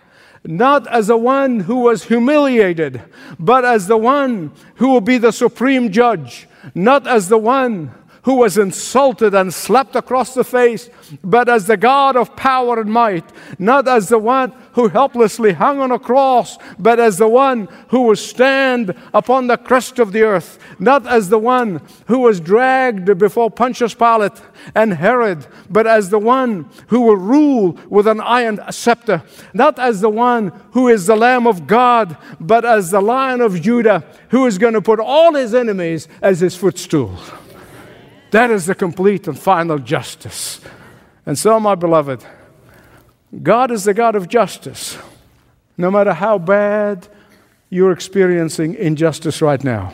not 0.49 0.87
as 0.87 1.05
the 1.05 1.17
one 1.17 1.59
who 1.59 1.75
was 1.75 2.05
humiliated, 2.05 2.99
but 3.37 3.63
as 3.63 3.85
the 3.85 3.97
one 3.97 4.51
who 4.77 4.89
will 4.89 4.99
be 4.99 5.19
the 5.19 5.31
supreme 5.31 5.91
judge, 5.91 6.47
not 6.73 7.05
as 7.05 7.29
the 7.29 7.37
one 7.37 7.91
who 8.29 8.35
was 8.35 8.59
insulted 8.59 9.33
and 9.33 9.51
slapped 9.51 9.95
across 9.95 10.35
the 10.35 10.43
face, 10.43 10.87
but 11.23 11.49
as 11.49 11.65
the 11.65 11.75
God 11.75 12.15
of 12.15 12.35
power 12.35 12.79
and 12.79 12.91
might, 12.91 13.27
not 13.57 13.87
as 13.87 14.07
the 14.07 14.19
one 14.19 14.53
who 14.73 14.87
helplessly 14.87 15.51
hung 15.51 15.79
on 15.79 15.91
a 15.91 15.97
cross, 15.97 16.59
but 16.77 16.99
as 16.99 17.17
the 17.17 17.27
one 17.27 17.67
who 17.87 18.01
was 18.01 18.23
stand 18.23 18.93
upon 19.15 19.47
the 19.47 19.57
crest 19.57 19.97
of 19.97 20.11
the 20.11 20.21
earth, 20.21 20.59
not 20.77 21.07
as 21.07 21.29
the 21.29 21.39
one 21.39 21.81
who 22.05 22.19
was 22.19 22.39
dragged 22.39 23.17
before 23.17 23.49
Pontius 23.49 23.95
Pilate 23.95 24.39
and 24.75 24.93
Herod, 24.93 25.47
but 25.67 25.87
as 25.87 26.11
the 26.11 26.19
one 26.19 26.69
who 26.89 27.01
will 27.01 27.17
rule 27.17 27.79
with 27.89 28.05
an 28.05 28.21
iron 28.21 28.59
scepter, 28.69 29.23
not 29.55 29.79
as 29.79 30.01
the 30.01 30.09
one 30.11 30.49
who 30.73 30.87
is 30.87 31.07
the 31.07 31.15
Lamb 31.15 31.47
of 31.47 31.65
God, 31.65 32.15
but 32.39 32.63
as 32.63 32.91
the 32.91 33.01
Lion 33.01 33.41
of 33.41 33.59
Judah, 33.59 34.03
who 34.29 34.45
is 34.45 34.59
going 34.59 34.75
to 34.75 34.83
put 34.83 34.99
all 34.99 35.33
his 35.33 35.55
enemies 35.55 36.07
as 36.21 36.41
his 36.41 36.55
footstool. 36.55 37.17
That 38.31 38.51
is 38.51 38.65
the 38.65 38.75
complete 38.75 39.27
and 39.27 39.37
final 39.37 39.79
justice. 39.79 40.61
And 41.25 41.37
so, 41.37 41.59
my 41.59 41.75
beloved, 41.75 42.25
God 43.43 43.71
is 43.71 43.83
the 43.83 43.93
God 43.93 44.15
of 44.15 44.27
justice. 44.27 44.97
No 45.77 45.89
matter 45.89 46.13
how 46.13 46.37
bad 46.37 47.07
you're 47.69 47.91
experiencing 47.91 48.75
injustice 48.75 49.41
right 49.41 49.63
now, 49.63 49.93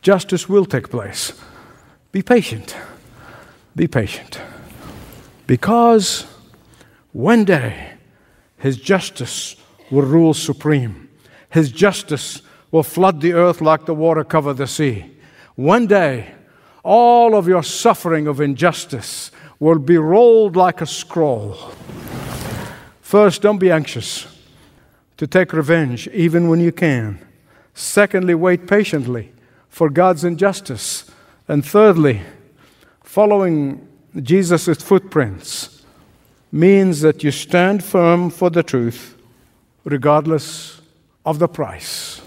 justice 0.00 0.48
will 0.48 0.64
take 0.64 0.90
place. 0.90 1.32
Be 2.10 2.22
patient. 2.22 2.76
Be 3.74 3.88
patient. 3.88 4.40
Because 5.46 6.26
one 7.12 7.44
day 7.44 7.94
His 8.58 8.76
justice 8.76 9.56
will 9.90 10.02
rule 10.02 10.34
supreme. 10.34 11.08
His 11.50 11.70
justice 11.70 12.42
will 12.70 12.82
flood 12.82 13.20
the 13.20 13.34
earth 13.34 13.60
like 13.60 13.86
the 13.86 13.94
water 13.94 14.24
cover 14.24 14.54
the 14.54 14.66
sea. 14.66 15.10
One 15.56 15.86
day, 15.86 16.32
all 16.82 17.34
of 17.34 17.46
your 17.46 17.62
suffering 17.62 18.26
of 18.26 18.40
injustice 18.40 19.30
will 19.60 19.78
be 19.78 19.96
rolled 19.96 20.56
like 20.56 20.80
a 20.80 20.86
scroll. 20.86 21.56
First, 23.00 23.42
don't 23.42 23.58
be 23.58 23.70
anxious 23.70 24.26
to 25.16 25.26
take 25.26 25.52
revenge 25.52 26.08
even 26.08 26.48
when 26.48 26.60
you 26.60 26.72
can. 26.72 27.18
Secondly, 27.74 28.34
wait 28.34 28.66
patiently 28.66 29.32
for 29.68 29.88
God's 29.88 30.24
injustice. 30.24 31.10
And 31.46 31.64
thirdly, 31.64 32.22
following 33.04 33.86
Jesus' 34.20 34.82
footprints 34.82 35.84
means 36.50 37.00
that 37.00 37.22
you 37.22 37.30
stand 37.30 37.84
firm 37.84 38.30
for 38.30 38.50
the 38.50 38.62
truth 38.62 39.16
regardless 39.84 40.80
of 41.24 41.38
the 41.38 41.48
price, 41.48 42.20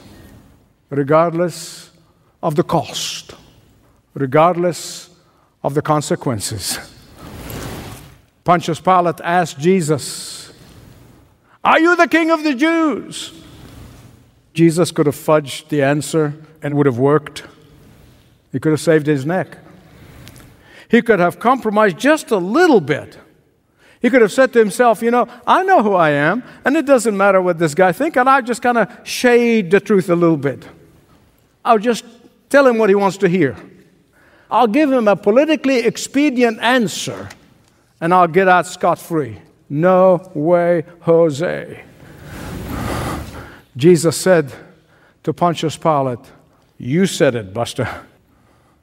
regardless 0.90 1.92
of 2.42 2.56
the 2.56 2.64
cost 2.64 3.36
regardless 4.16 5.10
of 5.64 5.76
the 5.76 5.82
consequences. 5.82 6.80
Pontius 8.44 8.80
Pilate 8.80 9.20
asked 9.22 9.60
Jesus, 9.60 10.54
Are 11.64 11.80
you 11.80 11.96
the 11.96 12.08
king 12.08 12.32
of 12.32 12.44
the 12.44 12.56
Jews? 12.56 13.34
Jesus 14.54 14.92
could 14.92 15.06
have 15.06 15.16
fudged 15.16 15.68
the 15.68 15.84
answer 15.84 16.34
and 16.62 16.76
would 16.76 16.86
have 16.86 16.98
worked. 16.98 17.44
He 18.52 18.60
could 18.60 18.72
have 18.72 18.80
saved 18.80 19.06
his 19.06 19.26
neck. 19.26 19.58
He 20.88 21.02
could 21.02 21.20
have 21.20 21.40
compromised 21.40 21.98
just 21.98 22.32
a 22.32 22.38
little 22.38 22.80
bit. 22.80 23.18
He 24.02 24.10
could 24.10 24.22
have 24.22 24.32
said 24.32 24.54
to 24.54 24.60
himself, 24.60 25.02
You 25.02 25.12
know, 25.12 25.28
I 25.46 25.64
know 25.64 25.82
who 25.82 25.94
I 25.94 26.12
am, 26.12 26.44
and 26.64 26.78
it 26.78 26.86
doesn't 26.86 27.18
matter 27.18 27.42
what 27.42 27.58
this 27.58 27.74
guy 27.74 27.92
thinks, 27.92 28.16
and 28.16 28.30
I 28.30 28.40
just 28.42 28.62
kind 28.62 28.78
of 28.78 28.88
shade 29.04 29.72
the 29.72 29.80
truth 29.80 30.10
a 30.10 30.16
little 30.16 30.38
bit. 30.38 30.66
I'll 31.66 31.80
just 31.80 32.06
tell 32.48 32.68
him 32.68 32.78
what 32.78 32.90
he 32.90 32.96
wants 32.96 33.18
to 33.18 33.28
hear. 33.28 33.58
I'll 34.50 34.68
give 34.68 34.92
him 34.92 35.08
a 35.08 35.16
politically 35.16 35.80
expedient 35.80 36.60
answer 36.60 37.30
and 38.00 38.14
I'll 38.14 38.28
get 38.28 38.48
out 38.48 38.68
scot 38.68 39.00
free. 39.00 39.40
No 39.70 40.32
way, 40.34 40.84
Jose. 41.02 41.84
Jesus 43.76 44.16
said 44.16 44.54
to 45.24 45.34
Pontius 45.34 45.76
Pilate, 45.78 46.20
You 46.78 47.06
said 47.06 47.36
it, 47.36 47.54
Buster. 47.54 47.90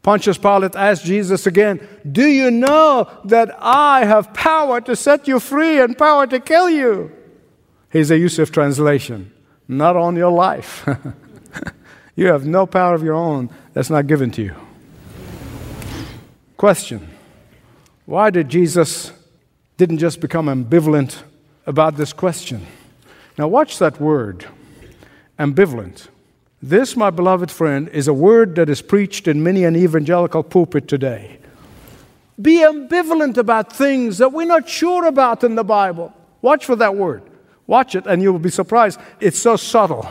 Pontius 0.03 0.37
Pilate 0.37 0.75
asked 0.75 1.05
Jesus 1.05 1.47
again, 1.47 1.87
Do 2.11 2.27
you 2.27 2.51
know 2.51 3.09
that 3.25 3.55
I 3.61 4.05
have 4.05 4.35
power 4.35 4.81
to 4.81 4.97
set 4.97 5.29
you 5.29 5.39
free 5.39 5.81
and 5.81 5.97
power 5.97 6.27
to 6.27 6.41
kill 6.41 6.69
you? 6.69 7.13
Here's 7.89 8.11
a 8.11 8.19
Youssef 8.19 8.51
translation 8.51 9.33
not 9.69 9.97
on 9.97 10.17
your 10.17 10.33
life. 10.33 10.87
you 12.17 12.27
have 12.27 12.45
no 12.45 12.67
power 12.67 12.95
of 12.95 13.03
your 13.03 13.15
own 13.15 13.49
that's 13.73 13.91
not 13.91 14.07
given 14.07 14.31
to 14.33 14.43
you. 14.43 14.55
Question 16.63 17.09
Why 18.07 18.31
did 18.31 18.49
Jesus 18.49 19.11
didn't 19.79 19.99
just 19.99 20.21
become 20.21 20.47
ambivalent 20.47 21.25
about 21.67 21.97
this 21.97 22.13
question? 22.13 22.65
Now 23.37 23.49
watch 23.49 23.81
that 23.81 24.01
word, 24.01 24.47
ambivalent. 25.41 26.07
This, 26.63 26.95
my 26.95 27.11
beloved 27.11 27.51
friend, 27.51 27.89
is 27.89 28.07
a 28.07 28.13
word 28.15 28.55
that 28.55 28.69
is 28.69 28.81
preached 28.81 29.27
in 29.27 29.43
many 29.43 29.65
an 29.65 29.75
evangelical 29.75 30.45
pulpit 30.45 30.87
today. 30.87 31.41
Be 32.41 32.59
ambivalent 32.59 33.39
about 33.39 33.73
things 33.73 34.19
that 34.19 34.33
we're 34.33 34.47
not 34.47 34.69
sure 34.69 35.09
about 35.09 35.43
in 35.43 35.57
the 35.57 35.65
Bible. 35.65 36.15
Watch 36.43 36.65
for 36.65 36.77
that 36.77 36.95
word. 36.95 37.25
Watch 37.67 37.97
it, 37.97 38.07
and 38.07 38.23
you 38.23 38.31
will 38.33 38.39
be 38.39 38.51
surprised. 38.51 39.01
It's 39.19 39.41
so 39.41 39.57
subtle. 39.57 40.09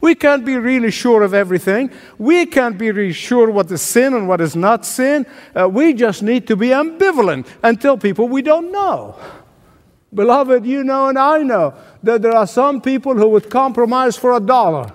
We 0.00 0.14
can't 0.14 0.44
be 0.44 0.56
really 0.56 0.90
sure 0.90 1.22
of 1.22 1.34
everything. 1.34 1.90
We 2.18 2.46
can't 2.46 2.78
be 2.78 2.90
really 2.90 3.12
sure 3.12 3.50
what 3.50 3.70
is 3.70 3.82
sin 3.82 4.14
and 4.14 4.26
what 4.26 4.40
is 4.40 4.56
not 4.56 4.86
sin. 4.86 5.26
Uh, 5.54 5.68
we 5.68 5.92
just 5.92 6.22
need 6.22 6.46
to 6.46 6.56
be 6.56 6.68
ambivalent 6.68 7.46
and 7.62 7.80
tell 7.80 7.98
people 7.98 8.26
we 8.26 8.42
don't 8.42 8.72
know. 8.72 9.16
Beloved, 10.12 10.64
you 10.64 10.82
know 10.82 11.08
and 11.08 11.18
I 11.18 11.42
know 11.42 11.74
that 12.02 12.22
there 12.22 12.32
are 12.32 12.46
some 12.46 12.80
people 12.80 13.14
who 13.14 13.28
would 13.28 13.50
compromise 13.50 14.16
for 14.16 14.32
a 14.32 14.40
dollar. 14.40 14.92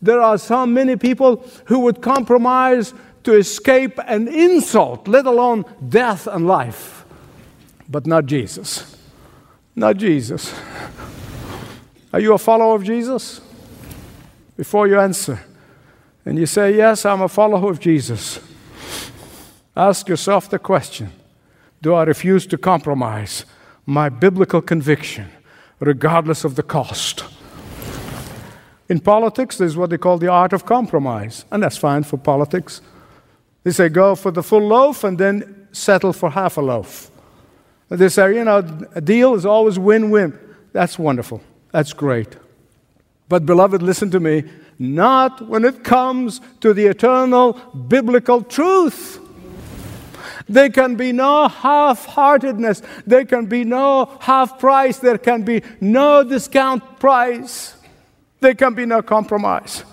There 0.00 0.20
are 0.20 0.38
some 0.38 0.72
many 0.74 0.96
people 0.96 1.44
who 1.66 1.80
would 1.80 2.00
compromise 2.00 2.94
to 3.24 3.34
escape 3.34 3.98
an 4.06 4.28
insult, 4.28 5.06
let 5.06 5.26
alone 5.26 5.64
death 5.88 6.26
and 6.26 6.46
life. 6.46 7.04
But 7.88 8.06
not 8.06 8.26
Jesus. 8.26 8.96
Not 9.74 9.96
Jesus. 9.96 10.54
Are 12.12 12.20
you 12.20 12.32
a 12.32 12.38
follower 12.38 12.74
of 12.74 12.84
Jesus? 12.84 13.40
Before 14.56 14.86
you 14.88 14.98
answer, 14.98 15.40
and 16.24 16.38
you 16.38 16.46
say, 16.46 16.76
Yes, 16.76 17.04
I'm 17.04 17.22
a 17.22 17.28
follower 17.28 17.70
of 17.70 17.80
Jesus, 17.80 18.40
ask 19.76 20.08
yourself 20.08 20.48
the 20.48 20.58
question 20.58 21.10
Do 21.82 21.94
I 21.94 22.04
refuse 22.04 22.46
to 22.48 22.58
compromise 22.58 23.44
my 23.84 24.08
biblical 24.08 24.62
conviction, 24.62 25.28
regardless 25.80 26.44
of 26.44 26.56
the 26.56 26.62
cost? 26.62 27.24
In 28.88 29.00
politics, 29.00 29.58
there's 29.58 29.76
what 29.76 29.90
they 29.90 29.98
call 29.98 30.18
the 30.18 30.28
art 30.28 30.52
of 30.52 30.64
compromise, 30.64 31.44
and 31.50 31.62
that's 31.62 31.76
fine 31.76 32.04
for 32.04 32.16
politics. 32.16 32.80
They 33.64 33.72
say 33.72 33.88
go 33.88 34.14
for 34.14 34.30
the 34.30 34.44
full 34.44 34.68
loaf 34.68 35.02
and 35.02 35.18
then 35.18 35.66
settle 35.72 36.12
for 36.12 36.30
half 36.30 36.56
a 36.56 36.60
loaf. 36.60 37.10
They 37.88 38.08
say, 38.08 38.36
you 38.36 38.44
know, 38.44 38.58
a 38.94 39.00
deal 39.00 39.34
is 39.34 39.44
always 39.44 39.78
win 39.78 40.10
win. 40.10 40.38
That's 40.72 40.98
wonderful. 40.98 41.40
That's 41.72 41.92
great. 41.92 42.36
But, 43.28 43.46
beloved, 43.46 43.82
listen 43.82 44.10
to 44.12 44.20
me. 44.20 44.44
Not 44.78 45.48
when 45.48 45.64
it 45.64 45.82
comes 45.82 46.40
to 46.60 46.72
the 46.72 46.86
eternal 46.86 47.54
biblical 47.88 48.42
truth. 48.42 49.20
There 50.48 50.70
can 50.70 50.94
be 50.94 51.12
no 51.12 51.48
half 51.48 52.06
heartedness. 52.06 52.82
There 53.06 53.24
can 53.24 53.46
be 53.46 53.64
no 53.64 54.16
half 54.20 54.58
price. 54.58 54.98
There 54.98 55.18
can 55.18 55.42
be 55.42 55.62
no 55.80 56.22
discount 56.22 57.00
price. 57.00 57.74
There 58.40 58.54
can 58.54 58.74
be 58.74 58.86
no 58.86 59.02
compromise. 59.02 59.84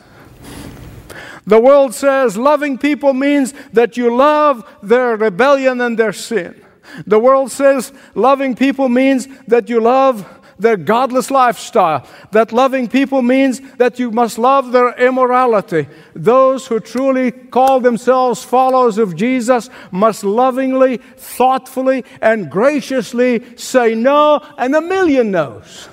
The 1.46 1.60
world 1.60 1.94
says 1.94 2.38
loving 2.38 2.78
people 2.78 3.14
means 3.14 3.54
that 3.74 3.98
you 3.98 4.16
love 4.16 4.64
their 4.82 5.18
rebellion 5.18 5.82
and 5.82 5.98
their 5.98 6.14
sin. 6.14 6.64
The 7.06 7.20
world 7.20 7.52
says 7.52 7.92
loving 8.14 8.56
people 8.56 8.90
means 8.90 9.28
that 9.48 9.70
you 9.70 9.82
love 9.82 10.42
their 10.58 10.78
godless 10.78 11.32
lifestyle. 11.32 12.08
That 12.32 12.52
loving 12.52 12.88
people 12.88 13.22
means 13.22 13.62
that 13.78 14.00
you 14.00 14.12
must 14.12 14.38
love 14.38 14.72
their 14.72 14.94
immorality. 14.94 15.88
Those 16.16 16.68
who 16.68 16.80
truly 16.80 17.32
call 17.32 17.80
themselves 17.80 18.44
followers 18.44 18.98
of 18.98 19.16
Jesus 19.16 19.70
must 19.92 20.24
lovingly, 20.24 20.98
thoughtfully, 20.98 22.06
and 22.22 22.50
graciously 22.50 23.58
say 23.58 23.96
no 23.96 24.42
and 24.58 24.76
a 24.76 24.82
million 24.82 25.32
no's. 25.32 25.90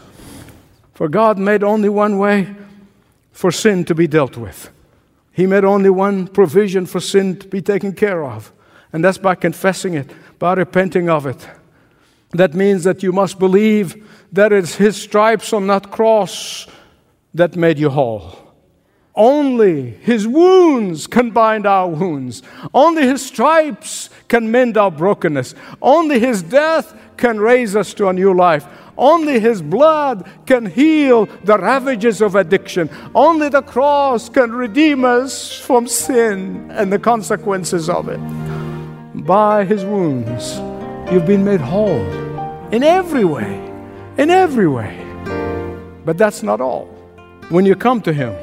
For 0.95 1.09
God 1.09 1.39
made 1.39 1.63
only 1.65 1.89
one 1.89 2.19
way 2.19 2.55
for 3.33 3.51
sin 3.51 3.85
to 3.87 3.95
be 3.95 4.07
dealt 4.07 4.37
with. 4.37 4.71
He 5.33 5.47
made 5.47 5.65
only 5.65 5.89
one 5.89 6.27
provision 6.27 6.85
for 6.85 7.01
sin 7.01 7.39
to 7.39 7.49
be 7.49 7.63
taken 7.63 7.95
care 7.95 8.23
of, 8.23 8.53
and 8.93 9.03
that's 9.03 9.17
by 9.17 9.35
confessing 9.35 9.95
it, 9.95 10.11
by 10.39 10.53
repenting 10.53 11.09
of 11.09 11.27
it. 11.27 11.49
That 12.33 12.55
means 12.55 12.85
that 12.85 13.03
you 13.03 13.13
must 13.13 13.39
believe 13.39 14.09
that 14.33 14.53
it's 14.53 14.77
His 14.77 14.97
stripes 14.97 15.53
on 15.53 15.67
that 15.67 15.91
cross 15.91 16.67
that 17.35 17.57
made 17.57 17.79
you 17.79 17.91
whole. 17.91 18.37
Only 19.15 19.91
His 19.91 20.27
wounds 20.29 21.07
can 21.09 21.31
bind 21.31 21.67
our 21.67 21.89
wounds. 21.89 22.43
Only 22.73 23.03
His 23.03 23.27
stripes 23.27 24.11
can 24.29 24.51
mend 24.51 24.77
our 24.77 24.91
brokenness. 24.91 25.55
Only 25.83 26.21
His 26.21 26.43
death 26.43 26.95
can 27.17 27.41
raise 27.41 27.75
us 27.75 27.93
to 27.95 28.09
a 28.09 28.13
new 28.13 28.33
life. 28.33 28.67
Only 28.97 29.41
His 29.41 29.61
blood 29.61 30.31
can 30.47 30.67
heal 30.67 31.27
the 31.43 31.59
ravages 31.59 32.21
of 32.21 32.37
addiction. 32.37 32.89
Only 33.15 33.49
the 33.49 33.63
cross 33.63 34.29
can 34.29 34.53
redeem 34.53 35.05
us 35.05 35.59
from 35.59 35.89
sin 35.89 36.71
and 36.71 36.93
the 36.93 36.99
consequences 36.99 37.91
of 37.91 38.09
it. 38.09 38.21
By 39.27 39.65
His 39.65 39.85
wounds, 39.85 40.61
you've 41.13 41.27
been 41.27 41.45
made 41.45 41.61
whole 41.61 42.07
in 42.73 42.83
every 42.83 43.25
way. 43.25 43.57
In 44.17 44.31
every 44.31 44.69
way. 44.69 44.97
But 46.05 46.19
that's 46.19 46.43
not 46.43 46.61
all. 46.61 46.87
When 47.49 47.67
you 47.67 47.75
come 47.75 48.01
to 48.03 48.13
Him, 48.13 48.35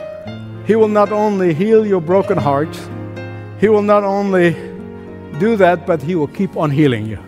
He 0.65 0.75
will 0.75 0.87
not 0.87 1.11
only 1.11 1.53
heal 1.53 1.85
your 1.85 2.01
broken 2.01 2.37
heart, 2.37 2.75
He 3.59 3.69
will 3.69 3.83
not 3.83 4.03
only 4.03 4.51
do 5.39 5.55
that, 5.57 5.85
but 5.85 6.01
He 6.01 6.15
will 6.15 6.27
keep 6.27 6.57
on 6.57 6.71
healing 6.71 7.05
you. 7.05 7.19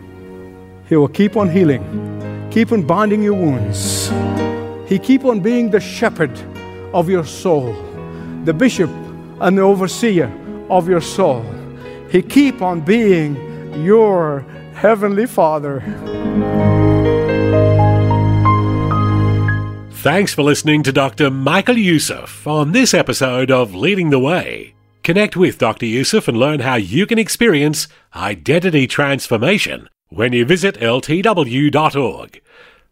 He 0.88 0.95
will 0.95 1.08
keep 1.08 1.38
on 1.38 1.49
healing 1.49 2.10
keep 2.52 2.71
on 2.71 2.82
binding 2.82 3.21
your 3.21 3.34
wounds. 3.34 4.10
He 4.88 4.97
keep 4.97 5.23
on 5.23 5.39
being 5.39 5.69
the 5.69 5.80
shepherd 5.80 6.32
of 6.93 7.10
your 7.10 7.23
soul, 7.23 7.73
the 8.43 8.54
bishop 8.54 8.89
and 9.39 9.58
the 9.58 9.62
overseer 9.62 10.32
of 10.69 10.89
your 10.89 11.02
soul. 11.02 11.45
He 12.12 12.21
keep 12.21 12.62
on 12.62 12.82
being 12.82 13.36
your 13.86 14.43
heavenly 14.79 15.25
Father. 15.25 15.81
Thanks 19.91 20.33
for 20.33 20.43
listening 20.43 20.83
to 20.83 20.93
Dr. 20.93 21.29
Michael 21.29 21.77
Youssef 21.77 22.47
on 22.47 22.71
this 22.71 22.93
episode 22.93 23.51
of 23.51 23.75
Leading 23.75 24.09
the 24.09 24.19
Way. 24.19 24.73
Connect 25.03 25.35
with 25.35 25.57
Dr. 25.57 25.85
Youssef 25.85 26.29
and 26.29 26.37
learn 26.37 26.61
how 26.61 26.75
you 26.75 27.05
can 27.05 27.19
experience 27.19 27.89
identity 28.15 28.87
transformation 28.87 29.89
when 30.07 30.31
you 30.31 30.45
visit 30.45 30.75
ltw.org. 30.75 32.41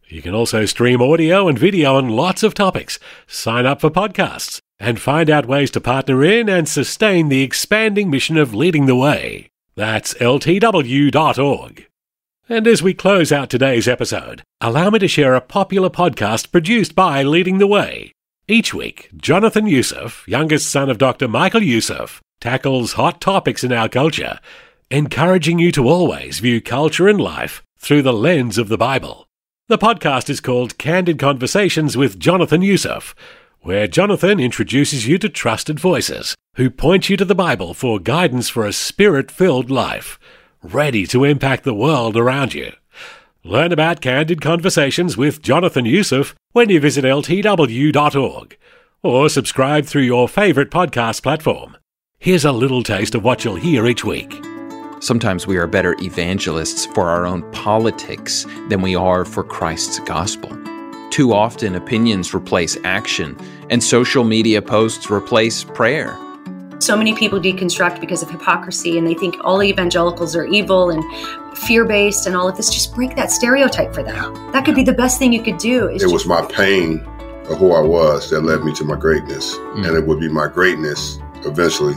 You 0.10 0.22
can 0.22 0.34
also 0.34 0.66
stream 0.66 1.02
audio 1.02 1.48
and 1.48 1.58
video 1.58 1.96
on 1.96 2.10
lots 2.10 2.44
of 2.44 2.54
topics, 2.54 3.00
sign 3.28 3.66
up 3.66 3.80
for 3.80 3.90
podcasts, 3.90 4.60
and 4.78 5.00
find 5.00 5.30
out 5.30 5.46
ways 5.46 5.72
to 5.72 5.80
partner 5.80 6.22
in 6.26 6.50
and 6.50 6.68
sustain 6.68 7.30
the 7.30 7.44
expanding 7.44 8.10
mission 8.10 8.36
of 8.36 8.54
leading 8.54 8.88
the 8.88 8.96
way. 8.96 9.50
That's 9.78 10.16
ltw.org. 10.16 11.88
And 12.50 12.66
as 12.66 12.82
we 12.82 12.96
close 12.96 13.32
out 13.32 13.52
today's 13.52 13.88
episode, 13.88 14.42
allow 14.60 14.90
me 14.90 14.98
to 14.98 15.08
share 15.08 15.36
a 15.36 15.42
popular 15.42 15.92
podcast 15.92 16.52
produced 16.52 16.96
by 16.96 17.22
Leading 17.22 17.60
the 17.60 17.68
Way. 17.68 18.12
Each 18.48 18.74
week, 18.74 19.12
Jonathan 19.16 19.68
Youssef, 19.68 20.28
youngest 20.28 20.72
son 20.72 20.90
of 20.90 20.98
Dr. 20.98 21.28
Michael 21.28 21.62
Youssef, 21.62 22.24
tackles 22.42 22.94
hot 22.94 23.22
topics 23.22 23.64
in 23.64 23.72
our 23.72 23.88
culture 23.88 24.40
encouraging 24.90 25.60
you 25.60 25.72
to 25.74 25.88
always 25.88 26.40
view 26.40 26.60
culture 26.60 27.08
and 27.08 27.22
life 27.22 27.62
through 27.78 28.02
the 28.02 28.14
lens 28.14 28.58
of 28.58 28.70
the 28.70 28.78
Bible. 28.78 29.28
The 29.68 29.78
podcast 29.78 30.28
is 30.30 30.40
called 30.40 30.80
Candid 30.80 31.20
Conversations 31.20 31.96
with 31.96 32.20
Jonathan 32.20 32.64
Youssef, 32.64 33.14
where 33.68 33.86
Jonathan 33.86 34.40
introduces 34.40 35.10
you 35.10 35.18
to 35.18 35.28
trusted 35.28 35.78
voices 35.78 36.38
who 36.56 36.70
point 36.70 37.10
you 37.10 37.18
to 37.18 37.26
the 37.26 37.36
Bible 37.36 37.74
for 37.74 38.00
guidance 38.00 38.48
for 38.48 38.66
a 38.66 38.72
spirit 38.72 39.30
filled 39.30 39.70
life, 39.70 40.18
ready 40.64 41.06
to 41.06 41.26
impact 41.26 41.66
the 41.66 41.74
world 41.74 42.16
around 42.16 42.54
you. 42.54 42.72
Learn 43.44 43.74
about 43.74 44.00
Candid 44.00 44.40
Conversations 44.40 45.18
with 45.18 45.42
Jonathan 45.42 45.84
Youssef 45.84 46.34
when 46.54 46.70
you 46.70 46.80
visit 46.80 47.04
ltw.org 47.04 48.58
or 49.04 49.28
subscribe 49.28 49.86
through 49.86 50.04
your 50.04 50.30
favorite 50.30 50.72
podcast 50.72 51.22
platform. 51.22 51.76
Here's 52.20 52.46
a 52.46 52.54
little 52.54 52.84
taste 52.84 53.16
of 53.16 53.26
what 53.26 53.44
you'll 53.44 53.56
hear 53.58 53.86
each 53.86 54.06
week. 54.06 54.34
Sometimes 55.02 55.46
we 55.46 55.58
are 55.58 55.68
better 55.68 55.94
evangelists 56.00 56.86
for 56.86 57.10
our 57.10 57.26
own 57.26 57.44
politics 57.52 58.46
than 58.70 58.82
we 58.82 58.96
are 58.96 59.26
for 59.26 59.44
Christ's 59.44 60.00
gospel. 60.00 60.58
Too 61.10 61.34
often, 61.34 61.74
opinions 61.74 62.34
replace 62.34 62.78
action, 62.84 63.36
and 63.70 63.84
social 63.84 64.24
media 64.24 64.62
posts 64.62 65.10
replace 65.10 65.64
prayer. 65.64 66.18
So 66.80 66.96
many 66.96 67.16
people 67.16 67.40
deconstruct 67.40 68.00
because 68.00 68.22
of 68.22 68.30
hypocrisy 68.30 68.98
and 68.98 69.08
they 69.08 69.16
think 69.16 69.36
all 69.42 69.64
evangelicals 69.64 70.36
are 70.36 70.46
evil 70.46 70.92
and 70.92 71.04
fear 71.58 71.86
based 71.86 72.28
and 72.28 72.36
all 72.36 72.48
of 72.48 72.56
this. 72.56 72.70
Just 72.70 72.94
break 72.94 73.16
that 73.16 73.32
stereotype 73.32 73.94
for 73.94 74.04
them. 74.04 74.34
That 74.52 74.64
could 74.64 74.76
be 74.76 74.84
the 74.84 74.94
best 74.94 75.18
thing 75.18 75.34
you 75.34 75.42
could 75.42 75.58
do. 75.58 75.88
It 75.88 76.12
was 76.12 76.26
my 76.26 76.46
pain 76.46 77.00
of 77.50 77.58
who 77.58 77.72
I 77.74 77.82
was 77.82 78.30
that 78.30 78.42
led 78.42 78.64
me 78.64 78.74
to 78.74 78.84
my 78.84 78.96
greatness. 78.96 79.56
Mm. 79.56 79.88
And 79.88 79.98
it 79.98 80.06
would 80.06 80.20
be 80.20 80.30
my 80.30 80.48
greatness 80.48 81.20
eventually 81.46 81.96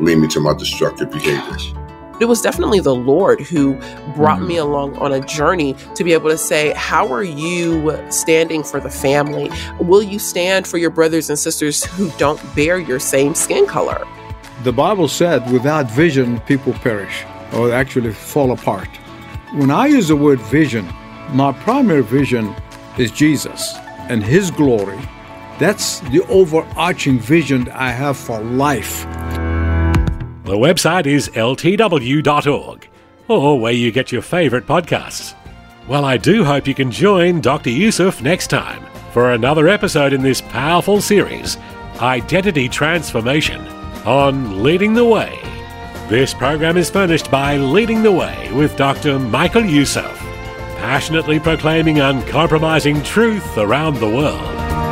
lead 0.00 0.16
me 0.16 0.28
to 0.28 0.40
my 0.40 0.54
destructive 0.54 1.10
behaviors 1.10 1.72
it 2.20 2.26
was 2.26 2.40
definitely 2.40 2.80
the 2.80 2.94
Lord 2.94 3.40
who 3.40 3.74
brought 4.14 4.38
mm-hmm. 4.38 4.48
me 4.48 4.56
along 4.56 4.96
on 4.98 5.12
a 5.12 5.20
journey 5.20 5.74
to 5.94 6.04
be 6.04 6.12
able 6.12 6.30
to 6.30 6.38
say, 6.38 6.72
How 6.74 7.12
are 7.12 7.24
you 7.24 7.96
standing 8.10 8.62
for 8.62 8.80
the 8.80 8.90
family? 8.90 9.50
Will 9.80 10.02
you 10.02 10.18
stand 10.18 10.66
for 10.66 10.78
your 10.78 10.90
brothers 10.90 11.30
and 11.30 11.38
sisters 11.38 11.84
who 11.84 12.10
don't 12.18 12.40
bear 12.54 12.78
your 12.78 13.00
same 13.00 13.34
skin 13.34 13.66
color? 13.66 14.06
The 14.62 14.72
Bible 14.72 15.08
said, 15.08 15.50
without 15.50 15.90
vision, 15.90 16.38
people 16.40 16.72
perish 16.74 17.24
or 17.52 17.72
actually 17.72 18.12
fall 18.12 18.52
apart. 18.52 18.88
When 19.54 19.70
I 19.70 19.86
use 19.86 20.08
the 20.08 20.16
word 20.16 20.40
vision, 20.40 20.88
my 21.30 21.52
primary 21.52 22.02
vision 22.02 22.54
is 22.96 23.10
Jesus 23.10 23.74
and 24.08 24.22
His 24.22 24.50
glory. 24.50 25.00
That's 25.58 26.00
the 26.00 26.24
overarching 26.28 27.18
vision 27.18 27.68
I 27.70 27.90
have 27.90 28.16
for 28.16 28.40
life. 28.40 29.04
The 30.44 30.56
website 30.56 31.06
is 31.06 31.28
ltw.org, 31.28 32.88
or 33.28 33.60
where 33.60 33.72
you 33.72 33.92
get 33.92 34.10
your 34.10 34.22
favourite 34.22 34.66
podcasts. 34.66 35.36
Well, 35.86 36.04
I 36.04 36.16
do 36.16 36.44
hope 36.44 36.66
you 36.66 36.74
can 36.74 36.90
join 36.90 37.40
Dr. 37.40 37.70
Youssef 37.70 38.20
next 38.20 38.48
time 38.48 38.84
for 39.12 39.30
another 39.30 39.68
episode 39.68 40.12
in 40.12 40.20
this 40.20 40.40
powerful 40.40 41.00
series, 41.00 41.58
Identity 42.00 42.68
Transformation, 42.68 43.64
on 44.04 44.64
Leading 44.64 44.94
the 44.94 45.04
Way. 45.04 45.38
This 46.08 46.34
program 46.34 46.76
is 46.76 46.90
furnished 46.90 47.30
by 47.30 47.56
Leading 47.56 48.02
the 48.02 48.10
Way 48.10 48.50
with 48.52 48.76
Dr. 48.76 49.20
Michael 49.20 49.64
Youssef, 49.64 50.18
passionately 50.78 51.38
proclaiming 51.38 52.00
uncompromising 52.00 53.00
truth 53.04 53.58
around 53.58 53.94
the 54.00 54.10
world. 54.10 54.91